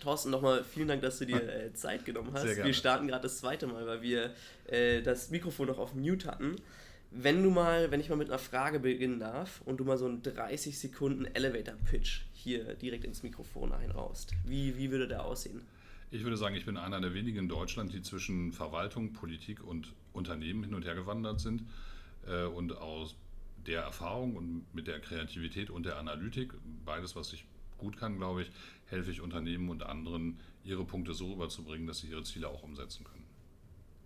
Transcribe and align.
Thorsten, 0.00 0.30
nochmal 0.30 0.64
vielen 0.64 0.88
Dank, 0.88 1.02
dass 1.02 1.18
du 1.18 1.26
dir 1.26 1.42
äh, 1.66 1.72
Zeit 1.74 2.04
genommen 2.04 2.30
hast. 2.32 2.44
Wir 2.44 2.72
starten 2.72 3.06
gerade 3.06 3.22
das 3.22 3.38
zweite 3.38 3.66
Mal, 3.66 3.86
weil 3.86 4.02
wir 4.02 4.34
äh, 4.66 5.02
das 5.02 5.30
Mikrofon 5.30 5.68
noch 5.68 5.78
auf 5.78 5.94
Mute 5.94 6.28
hatten. 6.28 6.56
Wenn 7.10 7.42
du 7.42 7.50
mal, 7.50 7.90
wenn 7.90 8.00
ich 8.00 8.10
mal 8.10 8.16
mit 8.16 8.28
einer 8.28 8.38
Frage 8.38 8.80
beginnen 8.80 9.18
darf 9.18 9.62
und 9.64 9.78
du 9.78 9.84
mal 9.84 9.96
so 9.96 10.04
einen 10.04 10.22
30 10.22 10.78
Sekunden 10.78 11.24
Elevator-Pitch 11.24 12.22
hier 12.34 12.74
direkt 12.74 13.04
ins 13.04 13.22
Mikrofon 13.22 13.72
einraust, 13.72 14.32
wie, 14.44 14.76
wie 14.76 14.90
würde 14.90 15.08
der 15.08 15.24
aussehen? 15.24 15.62
Ich 16.10 16.22
würde 16.22 16.36
sagen, 16.36 16.54
ich 16.54 16.66
bin 16.66 16.76
einer 16.76 17.00
der 17.00 17.14
wenigen 17.14 17.38
in 17.38 17.48
Deutschland, 17.48 17.92
die 17.92 18.02
zwischen 18.02 18.52
Verwaltung, 18.52 19.12
Politik 19.12 19.62
und 19.62 19.94
Unternehmen 20.12 20.64
hin 20.64 20.74
und 20.74 20.84
her 20.84 20.94
gewandert 20.94 21.40
sind 21.40 21.64
äh, 22.26 22.44
und 22.44 22.76
aus 22.76 23.16
der 23.66 23.82
Erfahrung 23.82 24.36
und 24.36 24.74
mit 24.74 24.86
der 24.86 25.00
Kreativität 25.00 25.70
und 25.70 25.84
der 25.84 25.98
Analytik, 25.98 26.54
beides, 26.84 27.16
was 27.16 27.32
ich 27.32 27.44
gut 27.78 27.96
kann, 27.96 28.18
glaube 28.18 28.42
ich, 28.42 28.50
helfe 28.86 29.10
ich 29.10 29.20
Unternehmen 29.20 29.68
und 29.70 29.82
anderen, 29.82 30.40
ihre 30.64 30.84
Punkte 30.84 31.14
so 31.14 31.32
rüberzubringen, 31.32 31.86
dass 31.86 32.00
sie 32.00 32.08
ihre 32.08 32.22
Ziele 32.24 32.48
auch 32.48 32.62
umsetzen 32.62 33.04
können. 33.04 33.24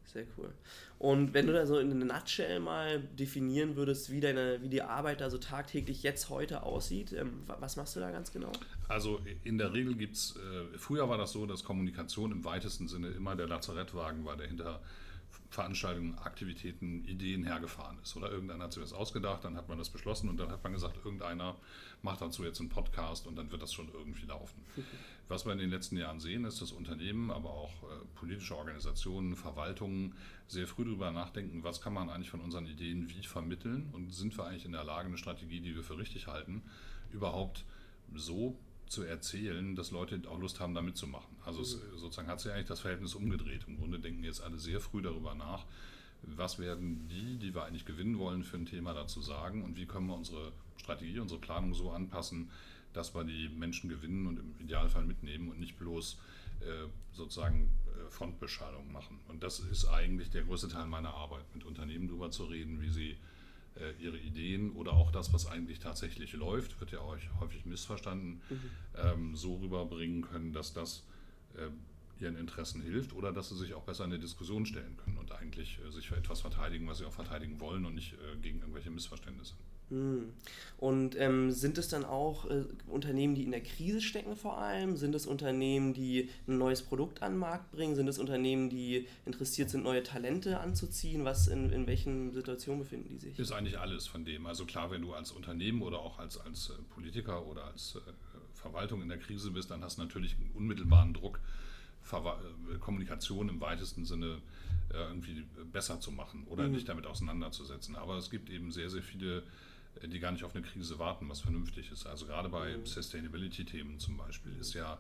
Sehr 0.05 0.27
cool. 0.37 0.53
Und 0.99 1.33
wenn 1.33 1.47
du 1.47 1.53
da 1.53 1.65
so 1.65 1.79
in 1.79 1.91
einer 1.91 2.05
Nutshell 2.05 2.61
mal 2.61 3.01
definieren 3.01 3.77
würdest, 3.77 4.13
wie, 4.13 4.21
deine, 4.21 4.61
wie 4.61 4.69
die 4.69 4.83
Arbeit 4.83 5.21
da 5.23 5.31
so 5.31 5.39
tagtäglich 5.39 6.03
jetzt 6.03 6.29
heute 6.29 6.63
aussieht, 6.65 7.13
ähm, 7.13 7.43
was 7.47 7.77
machst 7.77 7.97
du 7.97 8.01
da 8.01 8.11
ganz 8.11 8.31
genau? 8.31 8.53
Also 8.89 9.21
in 9.43 9.57
der 9.57 9.73
Regel 9.73 9.95
gibt 9.95 10.17
es, 10.17 10.37
äh, 10.37 10.79
früher 10.79 11.09
war 11.09 11.17
das 11.17 11.33
so, 11.33 11.47
dass 11.47 11.65
Kommunikation 11.65 12.31
im 12.31 12.45
weitesten 12.45 12.89
Sinne 12.89 13.09
immer 13.09 13.37
der 13.37 13.49
Lazarettwagen 13.49 14.25
war, 14.25 14.37
der 14.37 14.49
hinter 14.49 14.83
Veranstaltungen, 15.53 16.19
Aktivitäten, 16.19 17.05
Ideen 17.05 17.45
hergefahren 17.45 17.99
ist. 18.03 18.17
Oder 18.17 18.31
irgendeiner 18.31 18.65
hat 18.65 18.73
sich 18.73 18.83
das 18.83 18.95
ausgedacht, 18.95 19.45
dann 19.45 19.55
hat 19.55 19.69
man 19.69 19.77
das 19.77 19.91
beschlossen 19.91 20.31
und 20.31 20.39
dann 20.39 20.51
hat 20.51 20.65
man 20.65 20.73
gesagt, 20.73 20.97
irgendeiner 21.05 21.57
macht 22.01 22.23
dazu 22.23 22.43
jetzt 22.43 22.59
einen 22.61 22.71
Podcast 22.71 23.27
und 23.27 23.37
dann 23.37 23.53
wird 23.53 23.61
das 23.61 23.73
schon 23.73 23.89
irgendwie 23.93 24.25
laufen. 24.25 24.65
Was 25.29 25.45
wir 25.45 25.53
in 25.53 25.59
den 25.59 25.69
letzten 25.69 25.99
Jahren 25.99 26.21
sehen, 26.21 26.47
ist, 26.47 26.63
dass 26.63 26.73
Unternehmen, 26.73 27.31
aber 27.31 27.51
auch 27.51 27.83
äh, 27.83 28.05
politische 28.15 28.57
Organisationen, 28.57 29.37
Verwaltungen 29.37 30.15
sehr 30.49 30.67
früh 30.67 30.85
darüber 30.85 31.11
nachdenken, 31.11 31.63
was 31.65 31.81
kann 31.81 31.95
man 31.95 32.11
eigentlich 32.11 32.31
von 32.31 32.41
unseren 32.41 32.67
Ideen 32.67 33.09
wie 33.09 33.23
vermitteln 33.23 33.89
und 33.93 34.13
sind 34.13 34.37
wir 34.37 34.45
eigentlich 34.45 34.67
in 34.67 34.73
der 34.73 34.85
Lage, 34.85 35.09
eine 35.09 35.17
Strategie, 35.17 35.61
die 35.61 35.75
wir 35.75 35.83
für 35.83 35.97
richtig 35.97 36.27
halten, 36.27 36.63
überhaupt 37.13 37.65
so 38.15 38.59
zu 38.93 39.03
erzählen, 39.03 39.75
dass 39.75 39.91
Leute 39.91 40.21
auch 40.29 40.39
Lust 40.39 40.61
haben, 40.61 40.75
da 40.75 40.83
mitzumachen. 40.83 41.35
Also 41.45 41.59
mhm. 41.59 41.65
es, 41.65 42.01
sozusagen 42.01 42.29
hat 42.29 42.41
sich 42.41 42.53
eigentlich 42.53 42.67
das 42.67 42.81
Verhältnis 42.81 43.15
umgedreht. 43.15 43.63
Im 43.67 43.79
Grunde 43.79 43.99
denken 43.99 44.23
jetzt 44.23 44.43
alle 44.43 44.59
sehr 44.59 44.81
früh 44.81 45.03
darüber 45.03 45.35
nach, 45.35 45.65
was 46.23 46.59
werden 46.59 47.09
die, 47.09 47.39
die 47.39 47.55
wir 47.55 47.65
eigentlich 47.65 47.85
gewinnen 47.85 48.19
wollen, 48.19 48.45
für 48.45 48.57
ein 48.57 48.67
Thema 48.67 48.93
dazu 48.93 49.21
sagen 49.21 49.65
und 49.65 49.77
wie 49.77 49.87
können 49.87 50.07
wir 50.07 50.15
unsere 50.15 50.53
Strategie, 50.77 51.19
unsere 51.19 51.41
Planung 51.41 51.75
so 51.75 51.91
anpassen, 51.91 52.51
dass 52.93 53.15
wir 53.15 53.25
die 53.25 53.49
Menschen 53.49 53.89
gewinnen 53.89 54.27
und 54.27 54.39
im 54.39 54.55
Idealfall 54.61 55.05
mitnehmen 55.05 55.49
und 55.49 55.59
nicht 55.59 55.79
bloß 55.79 56.19
äh, 56.61 56.87
sozusagen 57.13 57.71
äh, 57.87 58.11
Frontbeschallung 58.11 58.93
machen. 58.93 59.19
Und 59.29 59.43
das 59.43 59.59
ist 59.61 59.87
eigentlich 59.87 60.31
der 60.31 60.43
größte 60.43 60.69
Teil 60.69 60.87
meiner 60.87 61.15
Arbeit, 61.15 61.45
mit 61.55 61.65
Unternehmen 61.65 62.09
darüber 62.09 62.31
zu 62.31 62.45
reden, 62.45 62.81
wie 62.83 62.91
sie 62.91 63.17
ihre 64.01 64.19
Ideen 64.19 64.73
oder 64.73 64.93
auch 64.93 65.11
das, 65.11 65.33
was 65.33 65.47
eigentlich 65.47 65.79
tatsächlich 65.79 66.33
läuft, 66.35 66.79
wird 66.81 66.93
ja 66.93 67.01
auch 67.01 67.17
häufig 67.41 67.65
missverstanden, 67.65 68.43
mhm. 68.49 68.61
ähm, 68.97 69.37
so 69.37 69.57
rüberbringen 69.57 70.23
können, 70.23 70.53
dass 70.53 70.73
das 70.73 71.05
äh, 71.55 71.71
ihren 72.23 72.37
Interessen 72.37 72.81
hilft 72.83 73.13
oder 73.13 73.33
dass 73.33 73.49
sie 73.49 73.57
sich 73.57 73.75
auch 73.75 73.83
besser 73.83 74.05
in 74.05 74.13
eine 74.13 74.21
Diskussion 74.21 74.65
stellen 74.65 74.97
können 74.97 75.19
und 75.19 75.33
eigentlich 75.33 75.79
äh, 75.87 75.91
sich 75.91 76.09
für 76.09 76.17
etwas 76.17 76.41
verteidigen, 76.41 76.87
was 76.87 76.99
sie 76.99 77.05
auch 77.05 77.13
verteidigen 77.13 77.61
wollen 77.61 77.85
und 77.85 77.95
nicht 77.95 78.15
äh, 78.15 78.37
gegen 78.41 78.61
irgendwelche 78.61 78.91
Missverständnisse. 78.91 79.55
Hm. 79.93 80.33
Und 80.79 81.21
ähm, 81.21 81.51
sind 81.51 81.77
es 81.77 81.89
dann 81.89 82.05
auch 82.05 82.51
äh, 82.51 82.65
Unternehmen, 82.89 83.35
die 83.35 83.45
in 83.45 83.51
der 83.51 83.61
Krise 83.61 84.01
stecken 84.01 84.35
vor 84.37 84.57
allem? 84.57 84.97
Sind 84.97 85.15
es 85.15 85.27
Unternehmen, 85.27 85.93
die 85.93 86.31
ein 86.49 86.57
neues 86.57 86.81
Produkt 86.81 87.23
an 87.23 87.35
den 87.35 87.39
Markt 87.39 87.71
bringen? 87.73 87.95
Sind 87.95 88.09
es 88.09 88.19
Unternehmen, 88.19 88.71
die 88.71 89.07
interessiert 89.27 89.69
sind, 89.69 89.85
neue 89.85 90.03
Talente 90.03 90.61
anzuziehen? 90.61 91.27
Was 91.27 91.47
in, 91.47 91.71
in 91.71 91.87
welchen 91.87 92.33
Situationen 92.33 92.81
befinden 92.81 93.11
die 93.11 93.19
sich? 93.19 93.39
Ist 93.39 93.53
eigentlich 93.53 93.79
alles 93.79 94.07
von 94.07 94.25
dem. 94.25 94.47
Also 94.47 94.65
klar, 94.65 94.91
wenn 94.91 95.03
du 95.03 95.13
als 95.13 95.31
Unternehmen 95.31 95.83
oder 95.83 95.99
auch 95.99 96.19
als, 96.19 96.41
als 96.41 96.71
äh, 96.71 96.73
Politiker 96.95 97.47
oder 97.47 97.65
als 97.65 97.97
äh, 97.97 98.11
Verwaltung 98.55 99.03
in 99.03 99.11
der 99.11 99.19
Krise 99.19 99.51
bist, 99.51 99.71
dann 99.71 99.85
hast 99.85 99.99
du 99.99 100.03
natürlich 100.03 100.37
einen 100.37 100.51
unmittelbaren 100.55 101.13
Druck, 101.13 101.39
Ver 102.01 102.41
äh, 102.73 102.79
Kommunikation 102.79 103.51
im 103.51 103.61
weitesten 103.61 104.07
Sinne 104.07 104.39
äh, 104.93 104.97
irgendwie 104.97 105.45
besser 105.71 106.01
zu 106.01 106.11
machen 106.11 106.47
oder 106.49 106.67
mhm. 106.67 106.75
dich 106.75 106.85
damit 106.87 107.07
auseinanderzusetzen. 107.07 107.95
Aber 107.95 108.17
es 108.17 108.31
gibt 108.31 108.49
eben 108.49 108.73
sehr, 108.73 108.89
sehr 108.89 109.03
viele 109.03 109.43
die 110.03 110.19
gar 110.19 110.33
nicht 110.33 110.45
auf 110.45 110.55
eine 110.55 110.65
Krise 110.65 110.99
warten, 110.99 111.29
was 111.29 111.41
vernünftig 111.41 111.91
ist. 111.91 112.07
Also 112.07 112.27
gerade 112.27 112.49
bei 112.49 112.77
mhm. 112.77 112.87
Sustainability-Themen 112.87 113.99
zum 113.99 114.17
Beispiel 114.17 114.57
ist 114.59 114.75
ja 114.75 114.99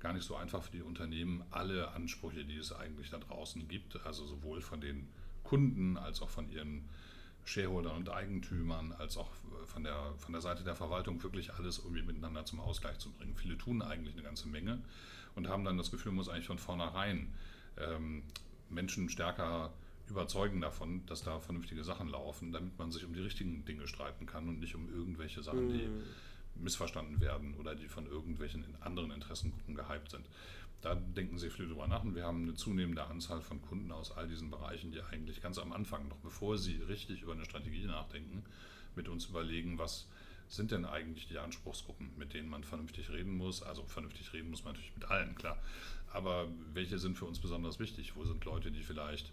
gar 0.00 0.12
nicht 0.12 0.24
so 0.24 0.34
einfach 0.34 0.62
für 0.62 0.72
die 0.72 0.82
Unternehmen, 0.82 1.44
alle 1.50 1.92
Ansprüche, 1.92 2.44
die 2.44 2.56
es 2.56 2.72
eigentlich 2.72 3.10
da 3.10 3.18
draußen 3.18 3.68
gibt, 3.68 4.04
also 4.04 4.26
sowohl 4.26 4.60
von 4.60 4.80
den 4.80 5.08
Kunden 5.44 5.96
als 5.96 6.22
auch 6.22 6.28
von 6.28 6.50
ihren 6.50 6.88
Shareholdern 7.44 7.96
und 7.96 8.10
Eigentümern, 8.10 8.92
als 8.92 9.16
auch 9.16 9.30
von 9.66 9.84
der, 9.84 10.14
von 10.18 10.32
der 10.32 10.40
Seite 10.40 10.64
der 10.64 10.74
Verwaltung 10.74 11.22
wirklich 11.22 11.54
alles 11.54 11.78
irgendwie 11.78 12.02
miteinander 12.02 12.44
zum 12.44 12.60
Ausgleich 12.60 12.98
zu 12.98 13.10
bringen. 13.10 13.34
Viele 13.36 13.58
tun 13.58 13.82
eigentlich 13.82 14.14
eine 14.14 14.22
ganze 14.22 14.48
Menge 14.48 14.80
und 15.34 15.48
haben 15.48 15.64
dann 15.64 15.78
das 15.78 15.90
Gefühl, 15.90 16.12
man 16.12 16.16
muss 16.16 16.28
eigentlich 16.28 16.46
von 16.46 16.58
vornherein 16.58 17.32
ähm, 17.78 18.22
Menschen 18.70 19.08
stärker 19.08 19.72
überzeugen 20.08 20.60
davon, 20.60 21.04
dass 21.06 21.22
da 21.22 21.40
vernünftige 21.40 21.84
Sachen 21.84 22.08
laufen, 22.08 22.52
damit 22.52 22.78
man 22.78 22.90
sich 22.90 23.04
um 23.04 23.14
die 23.14 23.20
richtigen 23.20 23.64
Dinge 23.64 23.86
streiten 23.88 24.26
kann 24.26 24.48
und 24.48 24.60
nicht 24.60 24.74
um 24.74 24.88
irgendwelche 24.88 25.42
Sachen, 25.42 25.68
die 25.68 25.86
mm. 25.86 26.62
missverstanden 26.62 27.20
werden 27.20 27.54
oder 27.54 27.74
die 27.74 27.88
von 27.88 28.06
irgendwelchen 28.06 28.64
anderen 28.80 29.10
Interessengruppen 29.10 29.74
gehypt 29.74 30.10
sind. 30.10 30.26
Da 30.82 30.96
denken 30.96 31.38
Sie 31.38 31.48
viel 31.48 31.68
drüber 31.68 31.86
nach 31.86 32.02
und 32.02 32.16
wir 32.16 32.24
haben 32.24 32.42
eine 32.42 32.54
zunehmende 32.54 33.04
Anzahl 33.04 33.40
von 33.40 33.62
Kunden 33.62 33.92
aus 33.92 34.10
all 34.10 34.26
diesen 34.26 34.50
Bereichen, 34.50 34.90
die 34.90 35.00
eigentlich 35.00 35.40
ganz 35.40 35.58
am 35.58 35.72
Anfang, 35.72 36.08
noch 36.08 36.18
bevor 36.18 36.58
sie 36.58 36.74
richtig 36.82 37.22
über 37.22 37.32
eine 37.32 37.44
Strategie 37.44 37.86
nachdenken, 37.86 38.42
mit 38.96 39.08
uns 39.08 39.26
überlegen, 39.26 39.78
was 39.78 40.08
sind 40.48 40.72
denn 40.72 40.84
eigentlich 40.84 41.28
die 41.28 41.38
Anspruchsgruppen, 41.38 42.10
mit 42.18 42.34
denen 42.34 42.48
man 42.48 42.64
vernünftig 42.64 43.10
reden 43.10 43.36
muss. 43.36 43.62
Also 43.62 43.84
vernünftig 43.84 44.32
reden 44.32 44.50
muss 44.50 44.64
man 44.64 44.74
natürlich 44.74 44.94
mit 44.94 45.08
allen, 45.08 45.34
klar. 45.34 45.56
Aber 46.12 46.48
welche 46.74 46.98
sind 46.98 47.16
für 47.16 47.24
uns 47.24 47.38
besonders 47.38 47.78
wichtig? 47.78 48.16
Wo 48.16 48.24
sind 48.24 48.44
Leute, 48.44 48.70
die 48.70 48.82
vielleicht 48.82 49.32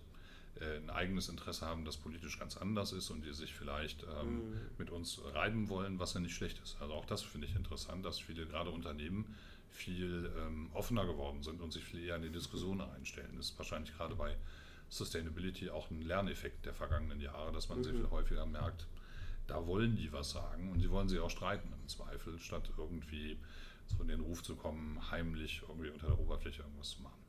ein 0.61 0.89
eigenes 0.89 1.29
Interesse 1.29 1.65
haben, 1.65 1.85
das 1.85 1.97
politisch 1.97 2.37
ganz 2.39 2.57
anders 2.57 2.91
ist 2.91 3.09
und 3.09 3.25
die 3.25 3.33
sich 3.33 3.53
vielleicht 3.53 4.03
ähm, 4.03 4.35
mhm. 4.35 4.61
mit 4.77 4.89
uns 4.89 5.21
reiben 5.33 5.69
wollen, 5.69 5.99
was 5.99 6.13
ja 6.13 6.19
nicht 6.19 6.35
schlecht 6.35 6.59
ist. 6.63 6.77
Also 6.81 6.93
auch 6.93 7.05
das 7.05 7.21
finde 7.21 7.47
ich 7.47 7.55
interessant, 7.55 8.05
dass 8.05 8.19
viele 8.19 8.45
gerade 8.45 8.69
Unternehmen 8.69 9.35
viel 9.69 10.31
ähm, 10.37 10.69
offener 10.73 11.05
geworden 11.05 11.43
sind 11.43 11.61
und 11.61 11.71
sich 11.71 11.83
viel 11.83 12.03
eher 12.03 12.15
in 12.15 12.23
die 12.23 12.31
Diskussion 12.31 12.81
einstellen. 12.81 13.33
Das 13.37 13.51
ist 13.51 13.57
wahrscheinlich 13.57 13.95
gerade 13.95 14.15
bei 14.15 14.35
Sustainability 14.89 15.69
auch 15.69 15.89
ein 15.91 16.01
Lerneffekt 16.01 16.65
der 16.65 16.73
vergangenen 16.73 17.21
Jahre, 17.21 17.51
dass 17.51 17.69
man 17.69 17.79
mhm. 17.79 17.83
sehr 17.83 17.93
viel 17.93 18.09
häufiger 18.09 18.45
merkt, 18.45 18.87
da 19.47 19.65
wollen 19.65 19.95
die 19.95 20.11
was 20.11 20.31
sagen 20.31 20.71
und 20.71 20.79
sie 20.79 20.89
wollen 20.89 21.09
sich 21.09 21.19
auch 21.19 21.29
streiten 21.29 21.73
im 21.73 21.87
Zweifel, 21.87 22.37
statt 22.39 22.71
irgendwie 22.77 23.37
so 23.87 24.01
in 24.01 24.07
den 24.07 24.19
Ruf 24.19 24.43
zu 24.43 24.55
kommen, 24.55 24.99
heimlich 25.09 25.63
irgendwie 25.67 25.89
unter 25.89 26.07
der 26.07 26.19
Oberfläche 26.19 26.61
irgendwas 26.61 26.91
zu 26.91 27.01
machen. 27.01 27.28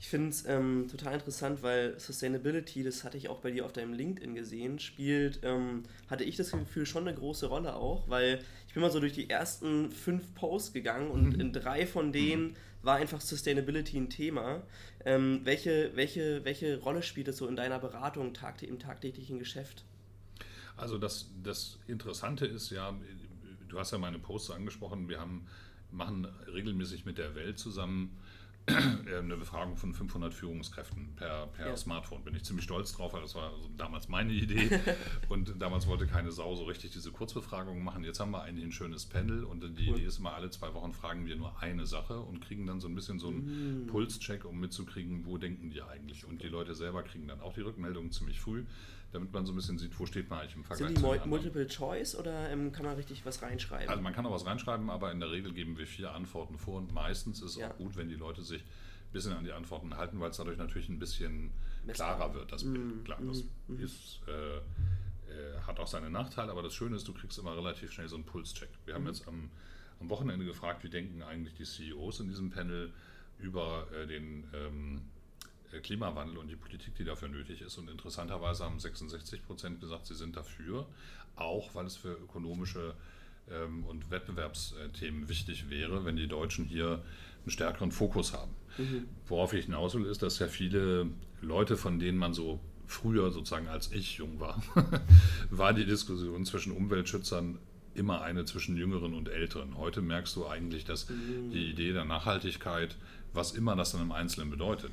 Ich 0.00 0.08
finde 0.08 0.28
es 0.28 0.44
ähm, 0.46 0.86
total 0.90 1.14
interessant, 1.14 1.62
weil 1.62 1.98
Sustainability, 1.98 2.82
das 2.82 3.04
hatte 3.04 3.16
ich 3.16 3.28
auch 3.28 3.40
bei 3.40 3.50
dir 3.50 3.64
auf 3.64 3.72
deinem 3.72 3.94
LinkedIn 3.94 4.34
gesehen, 4.34 4.78
spielt, 4.78 5.40
ähm, 5.42 5.84
hatte 6.10 6.24
ich 6.24 6.36
das 6.36 6.50
Gefühl, 6.50 6.84
schon 6.84 7.08
eine 7.08 7.16
große 7.16 7.46
Rolle 7.46 7.74
auch, 7.74 8.08
weil 8.08 8.40
ich 8.68 8.74
bin 8.74 8.82
mal 8.82 8.90
so 8.90 9.00
durch 9.00 9.14
die 9.14 9.30
ersten 9.30 9.90
fünf 9.90 10.34
Posts 10.34 10.72
gegangen 10.72 11.10
und 11.10 11.34
mhm. 11.34 11.40
in 11.40 11.52
drei 11.52 11.86
von 11.86 12.12
denen 12.12 12.54
war 12.82 12.96
einfach 12.96 13.20
Sustainability 13.20 13.96
ein 13.96 14.10
Thema. 14.10 14.62
Ähm, 15.04 15.40
welche, 15.44 15.92
welche, 15.94 16.44
welche 16.44 16.78
Rolle 16.78 17.02
spielt 17.02 17.28
das 17.28 17.38
so 17.38 17.46
in 17.48 17.56
deiner 17.56 17.78
Beratung 17.78 18.34
tagtä 18.34 18.66
im 18.66 18.78
tagtäglichen 18.78 19.38
Geschäft? 19.38 19.84
Also 20.76 20.98
das, 20.98 21.30
das 21.42 21.78
Interessante 21.86 22.46
ist 22.46 22.70
ja, 22.70 22.94
du 23.68 23.78
hast 23.78 23.92
ja 23.92 23.98
meine 23.98 24.18
Posts 24.18 24.50
angesprochen, 24.50 25.08
wir 25.08 25.20
haben, 25.20 25.46
machen 25.90 26.26
regelmäßig 26.52 27.04
mit 27.04 27.18
der 27.18 27.34
Welt 27.34 27.58
zusammen 27.58 28.16
eine 28.68 29.36
Befragung 29.36 29.76
von 29.76 29.92
500 29.92 30.32
Führungskräften 30.32 31.14
per, 31.16 31.48
per 31.48 31.68
ja. 31.68 31.76
Smartphone. 31.76 32.24
Bin 32.24 32.34
ich 32.34 32.44
ziemlich 32.44 32.64
stolz 32.64 32.92
drauf, 32.92 33.12
weil 33.12 33.20
das 33.20 33.34
war 33.34 33.52
also 33.52 33.68
damals 33.76 34.08
meine 34.08 34.32
Idee. 34.32 34.80
und 35.28 35.60
damals 35.60 35.86
wollte 35.86 36.06
keine 36.06 36.32
Sau 36.32 36.54
so 36.54 36.64
richtig 36.64 36.92
diese 36.92 37.12
Kurzbefragungen 37.12 37.84
machen. 37.84 38.04
Jetzt 38.04 38.20
haben 38.20 38.30
wir 38.30 38.42
eigentlich 38.42 38.64
ein 38.64 38.72
schönes 38.72 39.04
Panel 39.04 39.44
und 39.44 39.62
die 39.62 39.90
cool. 39.90 39.96
Idee 39.96 40.06
ist 40.06 40.18
immer, 40.18 40.34
alle 40.34 40.48
zwei 40.50 40.72
Wochen 40.72 40.94
fragen 40.94 41.26
wir 41.26 41.36
nur 41.36 41.60
eine 41.60 41.86
Sache 41.86 42.18
und 42.20 42.40
kriegen 42.40 42.66
dann 42.66 42.80
so 42.80 42.88
ein 42.88 42.94
bisschen 42.94 43.18
so 43.18 43.28
einen 43.28 43.84
mm. 43.84 43.86
Pulscheck, 43.88 44.46
um 44.46 44.58
mitzukriegen, 44.58 45.26
wo 45.26 45.36
denken 45.36 45.70
die 45.70 45.82
eigentlich. 45.82 46.24
Und 46.24 46.42
die 46.42 46.48
Leute 46.48 46.74
selber 46.74 47.02
kriegen 47.02 47.28
dann 47.28 47.40
auch 47.40 47.52
die 47.52 47.60
Rückmeldungen 47.60 48.12
ziemlich 48.12 48.40
früh 48.40 48.64
damit 49.14 49.32
man 49.32 49.46
so 49.46 49.52
ein 49.52 49.56
bisschen 49.56 49.78
sieht, 49.78 49.98
wo 49.98 50.06
steht 50.06 50.28
man 50.28 50.40
eigentlich 50.40 50.56
im 50.56 50.64
Vergleich 50.64 50.88
Sind 50.88 50.98
die 50.98 51.28
Multiple 51.28 51.66
Choice 51.68 52.16
oder 52.16 52.50
ähm, 52.50 52.72
kann 52.72 52.84
man 52.84 52.96
richtig 52.96 53.24
was 53.24 53.40
reinschreiben? 53.42 53.88
Also 53.88 54.02
man 54.02 54.12
kann 54.12 54.26
auch 54.26 54.32
was 54.32 54.44
reinschreiben, 54.44 54.90
aber 54.90 55.12
in 55.12 55.20
der 55.20 55.30
Regel 55.30 55.52
geben 55.52 55.78
wir 55.78 55.86
vier 55.86 56.12
Antworten 56.12 56.58
vor 56.58 56.78
und 56.78 56.92
meistens 56.92 57.40
ist 57.40 57.52
es 57.52 57.56
ja. 57.58 57.70
auch 57.70 57.76
gut, 57.76 57.96
wenn 57.96 58.08
die 58.08 58.16
Leute 58.16 58.42
sich 58.42 58.62
ein 58.62 59.12
bisschen 59.12 59.32
an 59.32 59.44
die 59.44 59.52
Antworten 59.52 59.96
halten, 59.96 60.18
weil 60.18 60.30
es 60.30 60.36
dadurch 60.36 60.58
natürlich 60.58 60.88
ein 60.88 60.98
bisschen 60.98 61.52
klarer 61.86 62.34
wird, 62.34 62.50
das 62.50 62.64
Bild. 62.64 63.02
Mm, 63.02 63.04
Klar, 63.04 63.18
das 63.24 63.44
mm, 63.68 63.80
ist, 63.84 64.20
äh, 64.26 64.56
äh, 64.56 65.60
hat 65.64 65.78
auch 65.78 65.86
seine 65.86 66.10
Nachteile, 66.10 66.50
aber 66.50 66.64
das 66.64 66.74
Schöne 66.74 66.96
ist, 66.96 67.06
du 67.06 67.14
kriegst 67.14 67.38
immer 67.38 67.56
relativ 67.56 67.92
schnell 67.92 68.08
so 68.08 68.16
einen 68.16 68.24
Pulscheck. 68.24 68.70
Wir 68.84 68.94
haben 68.94 69.04
mm. 69.04 69.08
jetzt 69.08 69.28
am, 69.28 69.48
am 70.00 70.10
Wochenende 70.10 70.44
gefragt, 70.44 70.82
wie 70.82 70.90
denken 70.90 71.22
eigentlich 71.22 71.54
die 71.54 71.64
CEOs 71.64 72.18
in 72.18 72.26
diesem 72.26 72.50
Panel 72.50 72.92
über 73.38 73.86
äh, 73.92 74.08
den 74.08 74.48
ähm, 74.52 75.02
Klimawandel 75.80 76.38
und 76.38 76.48
die 76.48 76.56
Politik, 76.56 76.94
die 76.96 77.04
dafür 77.04 77.28
nötig 77.28 77.60
ist. 77.62 77.78
Und 77.78 77.90
interessanterweise 77.90 78.64
haben 78.64 78.78
66 78.78 79.44
Prozent 79.46 79.80
gesagt, 79.80 80.06
sie 80.06 80.14
sind 80.14 80.36
dafür, 80.36 80.86
auch 81.36 81.74
weil 81.74 81.86
es 81.86 81.96
für 81.96 82.12
ökonomische 82.12 82.94
ähm, 83.50 83.84
und 83.84 84.10
Wettbewerbsthemen 84.10 85.28
wichtig 85.28 85.70
wäre, 85.70 86.04
wenn 86.04 86.16
die 86.16 86.28
Deutschen 86.28 86.64
hier 86.64 87.02
einen 87.42 87.50
stärkeren 87.50 87.92
Fokus 87.92 88.32
haben. 88.32 88.52
Mhm. 88.78 89.06
Worauf 89.26 89.52
ich 89.52 89.66
hinaus 89.66 89.94
will, 89.94 90.06
ist, 90.06 90.22
dass 90.22 90.38
ja 90.38 90.48
viele 90.48 91.08
Leute, 91.40 91.76
von 91.76 91.98
denen 91.98 92.18
man 92.18 92.34
so 92.34 92.60
früher 92.86 93.30
sozusagen 93.30 93.68
als 93.68 93.92
ich 93.92 94.18
jung 94.18 94.40
war, 94.40 94.62
war 95.50 95.72
die 95.72 95.84
Diskussion 95.84 96.44
zwischen 96.44 96.72
Umweltschützern 96.72 97.58
immer 97.94 98.22
eine 98.22 98.44
zwischen 98.44 98.76
Jüngeren 98.76 99.14
und 99.14 99.28
Älteren. 99.28 99.78
Heute 99.78 100.02
merkst 100.02 100.34
du 100.36 100.46
eigentlich, 100.46 100.84
dass 100.84 101.08
mhm. 101.08 101.50
die 101.50 101.70
Idee 101.70 101.92
der 101.92 102.04
Nachhaltigkeit, 102.04 102.96
was 103.32 103.52
immer 103.52 103.76
das 103.76 103.92
dann 103.92 104.02
im 104.02 104.12
Einzelnen 104.12 104.50
bedeutet, 104.50 104.92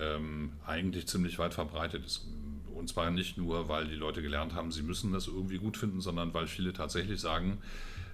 ähm, 0.00 0.52
eigentlich 0.66 1.06
ziemlich 1.06 1.38
weit 1.38 1.54
verbreitet 1.54 2.04
ist. 2.04 2.26
Und 2.74 2.88
zwar 2.88 3.10
nicht 3.10 3.36
nur, 3.36 3.68
weil 3.68 3.86
die 3.88 3.94
Leute 3.94 4.22
gelernt 4.22 4.54
haben, 4.54 4.72
sie 4.72 4.82
müssen 4.82 5.12
das 5.12 5.26
irgendwie 5.26 5.58
gut 5.58 5.76
finden, 5.76 6.00
sondern 6.00 6.32
weil 6.32 6.46
viele 6.46 6.72
tatsächlich 6.72 7.20
sagen, 7.20 7.58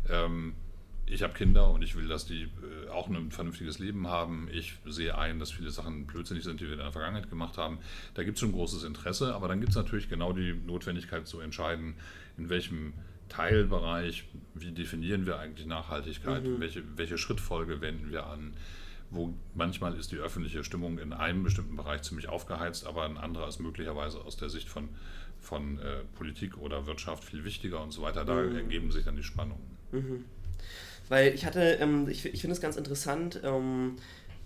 ähm, 0.09 0.55
ich 1.09 1.23
habe 1.23 1.35
Kinder 1.35 1.71
und 1.71 1.83
ich 1.83 1.95
will, 1.95 2.09
dass 2.09 2.27
die 2.27 2.43
äh, 2.43 2.89
auch 2.91 3.09
ein 3.09 3.31
vernünftiges 3.31 3.79
Leben 3.79 4.09
haben. 4.09 4.49
Ich 4.53 4.75
sehe 4.85 5.17
ein, 5.17 5.39
dass 5.39 5.53
viele 5.53 5.71
Sachen 5.71 6.07
blödsinnig 6.07 6.43
sind, 6.43 6.61
die 6.61 6.65
wir 6.65 6.73
in 6.73 6.81
der 6.81 6.91
Vergangenheit 6.91 7.31
gemacht 7.31 7.59
haben. 7.59 7.79
Da 8.15 8.25
gibt 8.25 8.37
es 8.37 8.41
schon 8.41 8.53
großes 8.53 8.83
Interesse, 8.83 9.35
aber 9.35 9.47
dann 9.47 9.61
gibt 9.61 9.71
es 9.71 9.77
natürlich 9.77 10.09
genau 10.09 10.33
die 10.33 10.53
Notwendigkeit 10.53 11.29
zu 11.29 11.41
entscheiden, 11.41 11.95
in 12.37 12.49
welchem 12.49 12.93
Teilbereich, 13.29 14.25
wie 14.55 14.73
definieren 14.73 15.27
wir 15.27 15.39
eigentlich 15.39 15.67
Nachhaltigkeit, 15.67 16.45
mhm. 16.45 16.61
welche, 16.61 16.83
welche 16.97 17.19
Schrittfolge 17.19 17.81
wenden 17.81 18.11
wir 18.11 18.27
an, 18.27 18.55
wo 19.11 19.35
manchmal 19.55 19.97
ist 19.97 20.13
die 20.13 20.17
öffentliche 20.17 20.65
Stimmung 20.65 20.99
in 20.99 21.13
einem 21.13 21.43
bestimmten 21.43 21.77
Bereich 21.77 22.03
ziemlich 22.03 22.29
aufgeheizt, 22.29 22.87
aber 22.87 23.05
ein 23.05 23.17
anderer 23.17 23.49
ist 23.49 23.61
möglicherweise 23.61 24.21
aus 24.21 24.37
der 24.37 24.49
Sicht 24.49 24.69
von, 24.69 24.89
von 25.41 25.79
äh, 25.79 25.99
Politik 26.17 26.59
oder 26.59 26.87
Wirtschaft 26.87 27.25
viel 27.25 27.45
wichtiger 27.45 27.83
und 27.83 27.93
so 27.93 28.03
weiter. 28.03 28.25
Da 28.25 28.35
mhm. 28.35 28.57
ergeben 28.57 28.91
sich 28.91 29.05
dann 29.05 29.17
die 29.17 29.23
Spannungen. 29.23 29.77
Mhm. 29.93 30.25
Weil 31.09 31.35
ich 31.35 31.47
hatte, 31.47 31.61
ähm, 31.61 32.09
ich, 32.09 32.25
ich 32.27 32.41
finde 32.41 32.55
es 32.55 32.61
ganz 32.61 32.77
interessant, 32.77 33.41
ähm, 33.45 33.97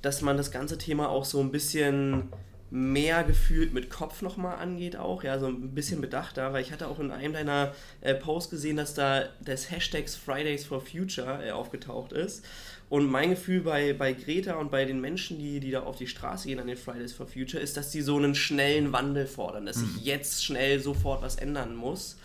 dass 0.02 0.22
man 0.22 0.36
das 0.36 0.50
ganze 0.50 0.78
Thema 0.78 1.08
auch 1.08 1.24
so 1.24 1.40
ein 1.40 1.50
bisschen 1.50 2.28
mehr 2.70 3.24
gefühlt 3.24 3.74
mit 3.74 3.90
Kopf 3.90 4.22
nochmal 4.22 4.58
angeht 4.58 4.96
auch, 4.96 5.24
ja, 5.24 5.38
so 5.38 5.46
ein 5.46 5.74
bisschen 5.74 6.00
bedachter, 6.00 6.52
weil 6.52 6.62
ich 6.62 6.70
hatte 6.70 6.86
auch 6.86 7.00
in 7.00 7.10
einem 7.10 7.32
deiner 7.32 7.74
äh, 8.00 8.14
Posts 8.14 8.50
gesehen, 8.50 8.76
dass 8.76 8.94
da 8.94 9.24
des 9.40 9.70
Hashtags 9.70 10.14
Fridays 10.14 10.64
for 10.64 10.80
Future 10.80 11.44
äh, 11.44 11.50
aufgetaucht 11.50 12.12
ist. 12.12 12.44
Und 12.88 13.08
mein 13.08 13.30
Gefühl 13.30 13.60
bei, 13.60 13.92
bei 13.92 14.12
Greta 14.12 14.54
und 14.54 14.70
bei 14.70 14.84
den 14.84 15.00
Menschen, 15.00 15.38
die, 15.38 15.60
die 15.60 15.70
da 15.70 15.82
auf 15.82 15.96
die 15.96 16.08
Straße 16.08 16.48
gehen 16.48 16.58
an 16.58 16.66
den 16.66 16.76
Fridays 16.76 17.12
for 17.12 17.26
Future, 17.26 17.62
ist, 17.62 17.76
dass 17.76 17.90
die 17.90 18.02
so 18.02 18.16
einen 18.16 18.34
schnellen 18.34 18.92
Wandel 18.92 19.26
fordern, 19.26 19.66
dass 19.66 19.76
sich 19.76 19.96
mhm. 19.96 20.02
jetzt 20.02 20.44
schnell 20.44 20.80
sofort 20.80 21.22
was 21.22 21.36
ändern 21.36 21.76
muss. 21.76 22.18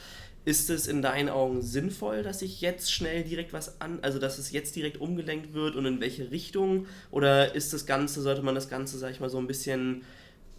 Ist 0.44 0.70
es 0.70 0.86
in 0.86 1.02
deinen 1.02 1.30
Augen 1.30 1.64
sinnvoll, 1.64 2.22
dass 2.22 2.40
sich 2.40 2.62
jetzt 2.62 2.92
schnell 2.92 3.24
direkt 3.24 3.52
was 3.52 3.82
an, 3.82 3.98
also 4.04 4.20
dass 4.20 4.38
es 4.38 4.52
jetzt 4.52 4.76
direkt 4.76 5.02
umgelenkt 5.02 5.54
wird 5.54 5.76
und 5.76 5.88
in 5.88 6.02
welche 6.02 6.30
Richtung? 6.30 6.86
Oder 7.10 7.56
ist 7.56 7.74
das 7.74 7.88
Ganze, 7.88 8.22
sollte 8.22 8.44
man 8.44 8.54
das 8.54 8.70
Ganze, 8.70 9.00
sag 9.00 9.12
ich 9.12 9.20
mal, 9.20 9.30
so 9.30 9.40
ein 9.40 9.48
bisschen 9.48 10.04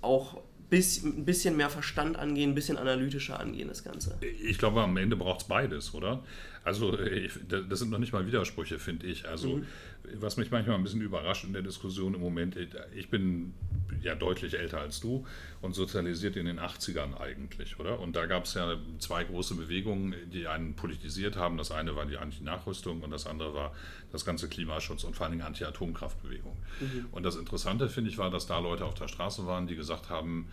auch 0.07 0.39
ein 0.71 1.25
bisschen 1.25 1.57
mehr 1.57 1.71
Verstand 1.71 2.17
angehen, 2.17 2.51
ein 2.51 2.55
bisschen 2.55 2.77
analytischer 2.77 3.39
angehen, 3.39 3.69
das 3.69 3.85
Ganze. 3.85 4.19
Ich 4.43 4.59
glaube, 4.59 4.83
am 4.83 4.97
Ende 4.97 5.17
braucht 5.17 5.43
es 5.43 5.47
beides, 5.47 5.95
oder? 5.95 6.25
Also, 6.67 6.91
das 6.97 7.79
sind 7.79 7.93
noch 7.93 8.01
nicht 8.01 8.13
mal 8.13 8.27
Widersprüche, 8.27 8.81
finde 8.81 9.07
ich. 9.07 9.29
Also, 9.29 9.59
mhm. 9.59 9.67
was 10.15 10.37
mich 10.37 10.51
manchmal 10.51 10.75
ein 10.75 10.83
bisschen 10.83 11.01
überrascht 11.01 11.45
in 11.45 11.53
der 11.53 11.63
Diskussion 11.63 12.13
im 12.15 12.21
Moment, 12.21 12.57
ich 12.93 13.09
bin 13.09 13.55
ja 14.03 14.17
deutlich 14.17 14.55
älter 14.59 14.81
als 14.81 14.99
du 14.99 15.25
und 15.63 15.77
sozialisiert 15.77 16.35
in 16.35 16.47
den 16.47 16.59
80ern 16.59 17.21
eigentlich, 17.21 17.79
oder? 17.79 18.01
Und 18.01 18.17
da 18.17 18.27
gab 18.27 18.47
es 18.47 18.55
ja 18.55 18.77
zwei 18.99 19.23
große 19.23 19.55
Bewegungen, 19.55 20.17
die 20.33 20.49
einen 20.49 20.75
politisiert 20.75 21.37
haben. 21.37 21.57
Das 21.57 21.71
eine 21.71 21.95
war 21.95 22.05
die 22.05 22.17
Anti-Nachrüstung 22.17 23.01
und 23.03 23.13
das 23.13 23.29
andere 23.29 23.55
war 23.55 23.73
das 24.11 24.25
ganze 24.25 24.49
Klimaschutz 24.49 25.05
und 25.05 25.15
vor 25.15 25.27
allen 25.27 25.35
Dingen 25.35 25.47
Anti-Atomkraftbewegung. 25.47 26.57
Mhm. 26.81 27.07
Und 27.13 27.23
das 27.23 27.37
Interessante, 27.37 27.89
finde 27.89 28.11
ich, 28.11 28.19
war, 28.19 28.31
dass 28.31 28.49
da 28.49 28.59
Leute 28.59 28.87
auf 28.87 28.95
der 28.95 29.07
Straße 29.07 29.47
waren, 29.47 29.69
die 29.69 29.77
gesagt 29.77 30.11
haben, 30.11 30.49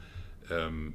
ähm, 0.51 0.93